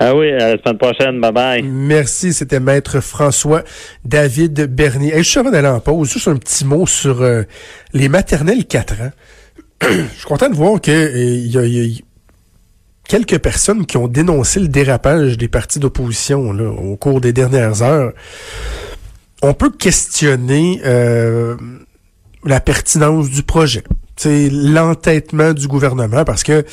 Ah 0.00 0.14
oui, 0.14 0.30
à 0.30 0.54
la 0.54 0.58
semaine 0.62 0.78
prochaine. 0.78 1.20
Bye 1.20 1.32
bye. 1.32 1.62
Merci. 1.62 2.32
C'était 2.32 2.60
Maître 2.60 3.00
François 3.00 3.62
David 4.04 4.66
Bernier. 4.72 5.14
Et 5.14 5.18
juste 5.18 5.38
avant 5.38 5.50
d'aller 5.50 5.68
en 5.68 5.80
pause, 5.80 6.12
juste 6.12 6.28
un 6.28 6.36
petit 6.36 6.64
mot 6.64 6.86
sur 6.86 7.20
euh, 7.22 7.42
les 7.92 8.08
maternelles 8.08 8.66
4 8.66 8.94
ans. 9.00 9.10
Je 9.82 10.18
suis 10.18 10.26
content 10.26 10.48
de 10.48 10.54
voir 10.54 10.80
qu'il 10.80 10.94
euh, 10.94 11.36
y, 11.36 11.58
a, 11.58 12.02
quelques 13.08 13.38
personnes 13.38 13.86
qui 13.86 13.96
ont 13.96 14.06
dénoncé 14.06 14.60
le 14.60 14.68
dérapage 14.68 15.36
des 15.36 15.48
partis 15.48 15.80
d'opposition 15.80 16.50
au 16.50 16.96
cours 16.96 17.20
des 17.20 17.32
dernières 17.32 17.82
heures. 17.82 18.12
On 19.42 19.54
peut 19.54 19.70
questionner 19.70 20.80
euh, 20.84 21.56
la 22.44 22.60
pertinence 22.60 23.30
du 23.30 23.42
projet, 23.42 23.82
l'entêtement 24.24 25.52
du 25.52 25.68
gouvernement, 25.68 26.24
parce 26.24 26.42
que 26.42 26.64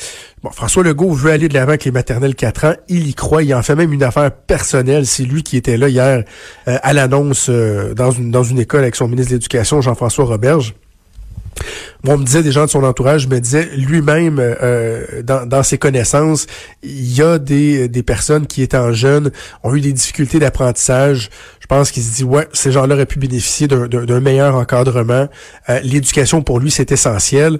bon, 0.42 0.50
François 0.50 0.82
Legault 0.82 1.12
veut 1.12 1.30
aller 1.30 1.48
de 1.48 1.54
l'avant 1.54 1.70
avec 1.70 1.84
les 1.84 1.92
maternelles 1.92 2.34
4 2.34 2.64
ans, 2.64 2.74
il 2.88 3.08
y 3.08 3.14
croit, 3.14 3.42
il 3.42 3.54
en 3.54 3.62
fait 3.62 3.76
même 3.76 3.92
une 3.92 4.02
affaire 4.02 4.30
personnelle. 4.32 5.06
C'est 5.06 5.24
lui 5.24 5.42
qui 5.42 5.56
était 5.56 5.76
là 5.76 5.88
hier 5.88 6.24
euh, 6.68 6.78
à 6.82 6.92
l'annonce 6.92 7.46
euh, 7.48 7.94
dans, 7.94 8.10
une, 8.10 8.30
dans 8.30 8.42
une 8.42 8.58
école 8.58 8.82
avec 8.82 8.96
son 8.96 9.08
ministre 9.08 9.30
de 9.30 9.36
l'Éducation, 9.36 9.80
Jean-François 9.80 10.24
Roberge. 10.24 10.74
On 12.06 12.18
me 12.18 12.24
disait 12.24 12.42
des 12.42 12.52
gens 12.52 12.66
de 12.66 12.70
son 12.70 12.84
entourage, 12.84 13.26
me 13.26 13.40
disait 13.40 13.68
lui-même, 13.76 14.38
euh, 14.40 15.22
dans, 15.22 15.46
dans, 15.46 15.62
ses 15.62 15.78
connaissances, 15.78 16.46
il 16.82 17.16
y 17.16 17.22
a 17.22 17.38
des, 17.38 17.88
des 17.88 18.02
personnes 18.02 18.46
qui, 18.46 18.62
étant 18.62 18.92
jeunes, 18.92 19.32
ont 19.64 19.74
eu 19.74 19.80
des 19.80 19.92
difficultés 19.92 20.38
d'apprentissage. 20.38 21.30
Je 21.60 21.66
pense 21.66 21.90
qu'il 21.90 22.02
se 22.02 22.14
dit, 22.14 22.24
ouais, 22.24 22.46
ces 22.52 22.70
gens-là 22.70 22.94
auraient 22.94 23.06
pu 23.06 23.18
bénéficier 23.18 23.66
d'un 23.66 24.20
meilleur 24.20 24.54
encadrement. 24.54 25.28
Euh, 25.68 25.80
l'éducation, 25.82 26.42
pour 26.42 26.60
lui, 26.60 26.70
c'est 26.70 26.92
essentiel. 26.92 27.58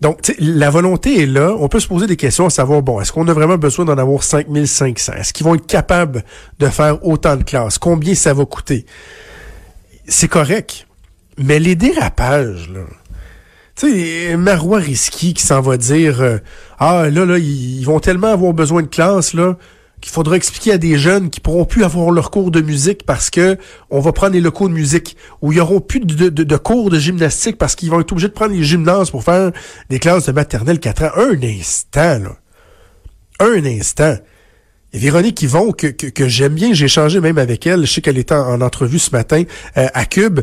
Donc, 0.00 0.18
la 0.40 0.68
volonté 0.68 1.22
est 1.22 1.26
là. 1.26 1.54
On 1.60 1.68
peut 1.68 1.78
se 1.78 1.86
poser 1.86 2.08
des 2.08 2.16
questions 2.16 2.46
à 2.46 2.50
savoir, 2.50 2.82
bon, 2.82 3.00
est-ce 3.00 3.12
qu'on 3.12 3.28
a 3.28 3.32
vraiment 3.32 3.56
besoin 3.56 3.84
d'en 3.84 3.96
avoir 3.96 4.24
5500? 4.24 5.12
Est-ce 5.12 5.32
qu'ils 5.32 5.46
vont 5.46 5.54
être 5.54 5.66
capables 5.68 6.24
de 6.58 6.66
faire 6.66 7.06
autant 7.06 7.36
de 7.36 7.44
classes? 7.44 7.78
Combien 7.78 8.16
ça 8.16 8.34
va 8.34 8.44
coûter? 8.44 8.84
C'est 10.08 10.26
correct. 10.26 10.88
Mais 11.38 11.60
les 11.60 11.76
dérapages, 11.76 12.68
là, 12.70 12.80
Tu 13.74 13.90
sais, 13.90 14.36
Marois 14.36 14.78
Risky 14.78 15.34
qui 15.34 15.42
s'en 15.42 15.60
va 15.60 15.76
dire 15.76 16.20
euh, 16.20 16.38
Ah, 16.78 17.08
là, 17.10 17.24
là, 17.24 17.38
ils 17.38 17.84
vont 17.84 18.00
tellement 18.00 18.32
avoir 18.32 18.52
besoin 18.52 18.82
de 18.82 18.88
classe, 18.88 19.32
là, 19.34 19.56
qu'il 20.02 20.12
faudra 20.12 20.36
expliquer 20.36 20.72
à 20.72 20.78
des 20.78 20.98
jeunes 20.98 21.30
qui 21.30 21.40
pourront 21.40 21.64
plus 21.64 21.84
avoir 21.84 22.10
leur 22.10 22.30
cours 22.30 22.50
de 22.50 22.60
musique 22.60 23.06
parce 23.06 23.30
que 23.30 23.56
on 23.88 24.00
va 24.00 24.12
prendre 24.12 24.34
les 24.34 24.40
locaux 24.40 24.68
de 24.68 24.74
musique, 24.74 25.16
ou 25.40 25.52
ils 25.52 25.60
auront 25.60 25.80
plus 25.80 26.00
de, 26.00 26.56
cours 26.56 26.90
de 26.90 26.98
gymnastique 26.98 27.56
parce 27.56 27.74
qu'ils 27.74 27.90
vont 27.90 28.00
être 28.00 28.12
obligés 28.12 28.28
de 28.28 28.34
prendre 28.34 28.52
les 28.52 28.64
gymnases 28.64 29.10
pour 29.10 29.24
faire 29.24 29.52
des 29.88 29.98
classes 29.98 30.26
de 30.26 30.32
maternelle 30.32 30.80
4 30.80 31.04
ans. 31.04 31.10
Un 31.16 31.42
instant, 31.42 32.18
là. 32.18 32.36
Un 33.40 33.64
instant. 33.64 34.16
Et 34.92 34.98
Véronique 34.98 35.40
Yvon, 35.40 35.72
que, 35.72 35.86
que, 35.86 36.06
que 36.06 36.28
j'aime 36.28 36.54
bien, 36.54 36.74
j'ai 36.74 36.84
échangé 36.84 37.20
même 37.20 37.38
avec 37.38 37.66
elle, 37.66 37.86
je 37.86 37.92
sais 37.92 38.00
qu'elle 38.02 38.18
était 38.18 38.34
en, 38.34 38.60
entrevue 38.60 38.98
ce 38.98 39.10
matin 39.10 39.44
euh, 39.78 39.86
à 39.94 40.04
Cube, 40.04 40.40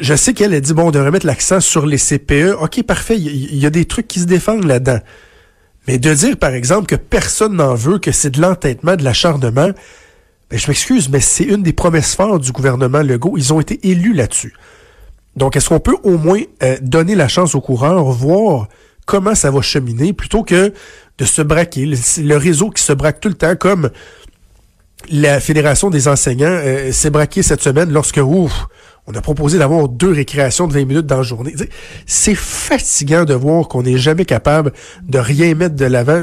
je 0.00 0.14
sais 0.14 0.34
qu'elle 0.34 0.54
a 0.54 0.60
dit, 0.60 0.74
bon, 0.74 0.90
de 0.90 0.98
remettre 0.98 1.26
l'accent 1.26 1.60
sur 1.60 1.86
les 1.86 1.96
CPE. 1.96 2.56
OK, 2.60 2.82
parfait, 2.82 3.16
il 3.18 3.56
y, 3.56 3.66
a 3.66 3.70
des 3.70 3.84
trucs 3.86 4.08
qui 4.08 4.20
se 4.20 4.26
défendent 4.26 4.64
là-dedans. 4.64 4.98
Mais 5.88 5.98
de 5.98 6.12
dire, 6.12 6.36
par 6.36 6.52
exemple, 6.52 6.86
que 6.86 6.96
personne 6.96 7.56
n'en 7.56 7.74
veut, 7.74 7.98
que 7.98 8.12
c'est 8.12 8.30
de 8.30 8.40
l'entêtement, 8.40 8.96
de 8.96 9.02
l'acharnement, 9.02 9.70
ben, 10.50 10.58
je 10.58 10.68
m'excuse, 10.68 11.08
mais 11.08 11.20
c'est 11.20 11.44
une 11.44 11.62
des 11.62 11.72
promesses 11.72 12.14
fortes 12.14 12.42
du 12.42 12.52
gouvernement 12.52 13.02
Legault. 13.02 13.34
Ils 13.36 13.52
ont 13.52 13.60
été 13.60 13.80
élus 13.88 14.12
là-dessus. 14.12 14.52
Donc, 15.36 15.56
est-ce 15.56 15.70
qu'on 15.70 15.80
peut 15.80 15.96
au 16.02 16.18
moins 16.18 16.40
euh, 16.62 16.76
donner 16.82 17.14
la 17.14 17.26
chance 17.26 17.54
aux 17.54 17.62
coureurs, 17.62 18.04
voir 18.04 18.68
comment 19.06 19.34
ça 19.34 19.50
va 19.50 19.62
cheminer, 19.62 20.12
plutôt 20.12 20.42
que 20.42 20.72
de 21.18 21.24
se 21.24 21.40
braquer, 21.40 21.86
le, 21.86 21.96
le 22.22 22.36
réseau 22.36 22.70
qui 22.70 22.82
se 22.82 22.92
braque 22.92 23.20
tout 23.20 23.28
le 23.28 23.34
temps, 23.34 23.56
comme 23.56 23.90
la 25.10 25.40
Fédération 25.40 25.90
des 25.90 26.08
enseignants 26.08 26.46
euh, 26.46 26.92
s'est 26.92 27.10
braquée 27.10 27.42
cette 27.42 27.62
semaine 27.62 27.90
lorsque, 27.90 28.18
ouf, 28.18 28.66
on 29.08 29.14
a 29.14 29.20
proposé 29.20 29.58
d'avoir 29.58 29.88
deux 29.88 30.12
récréations 30.12 30.68
de 30.68 30.74
20 30.74 30.84
minutes 30.84 31.06
dans 31.06 31.16
la 31.16 31.22
journée. 31.24 31.54
C'est 32.06 32.36
fatigant 32.36 33.24
de 33.24 33.34
voir 33.34 33.66
qu'on 33.66 33.82
n'est 33.82 33.98
jamais 33.98 34.24
capable 34.24 34.72
de 35.02 35.18
rien 35.18 35.56
mettre 35.56 35.74
de 35.74 35.84
l'avant. 35.84 36.22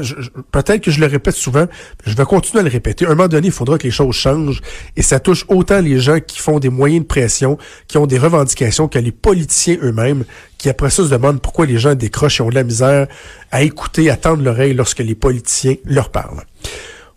Peut-être 0.50 0.80
que 0.80 0.90
je 0.90 0.98
le 0.98 1.06
répète 1.06 1.34
souvent, 1.34 1.66
je 2.06 2.14
vais 2.16 2.24
continuer 2.24 2.60
à 2.60 2.62
le 2.62 2.70
répéter. 2.70 3.04
À 3.04 3.08
un 3.08 3.14
moment 3.14 3.28
donné, 3.28 3.48
il 3.48 3.52
faudra 3.52 3.76
que 3.76 3.82
les 3.82 3.90
choses 3.90 4.14
changent 4.14 4.62
et 4.96 5.02
ça 5.02 5.20
touche 5.20 5.44
autant 5.48 5.80
les 5.80 6.00
gens 6.00 6.20
qui 6.20 6.38
font 6.38 6.58
des 6.58 6.70
moyens 6.70 7.02
de 7.02 7.06
pression, 7.06 7.58
qui 7.86 7.98
ont 7.98 8.06
des 8.06 8.18
revendications, 8.18 8.88
que 8.88 8.98
les 8.98 9.12
politiciens 9.12 9.76
eux-mêmes, 9.82 10.24
qui 10.56 10.70
après 10.70 10.88
ça 10.88 11.04
se 11.04 11.10
demandent 11.10 11.42
pourquoi 11.42 11.66
les 11.66 11.78
gens 11.78 11.94
décrochent 11.94 12.40
et 12.40 12.42
ont 12.42 12.48
de 12.48 12.54
la 12.54 12.64
misère 12.64 13.08
à 13.50 13.62
écouter, 13.62 14.08
à 14.08 14.16
tendre 14.16 14.42
l'oreille 14.42 14.72
lorsque 14.72 15.00
les 15.00 15.14
politiciens 15.14 15.74
leur 15.84 16.10
parlent. 16.10 16.44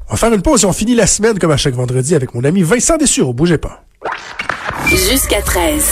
On 0.10 0.12
va 0.12 0.17
faire 0.17 0.34
une 0.34 0.41
pause 0.41 0.63
et 0.63 0.65
on 0.65 0.73
finit 0.73 0.95
la 0.95 1.08
semaine 1.08 1.39
comme 1.39 1.52
à 1.52 1.58
chaque 1.58 1.76
vendredi 1.76 2.15
avec 2.15 2.34
mon 2.34 2.43
ami 2.43 2.63
Vincent 2.63 2.97
Dessureau. 2.97 3.32
Bougez 3.32 3.58
pas. 3.58 3.86
Jusqu'à 4.89 5.41
13. 5.41 5.86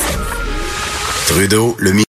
Trudeau, 1.27 1.75
le 1.79 1.93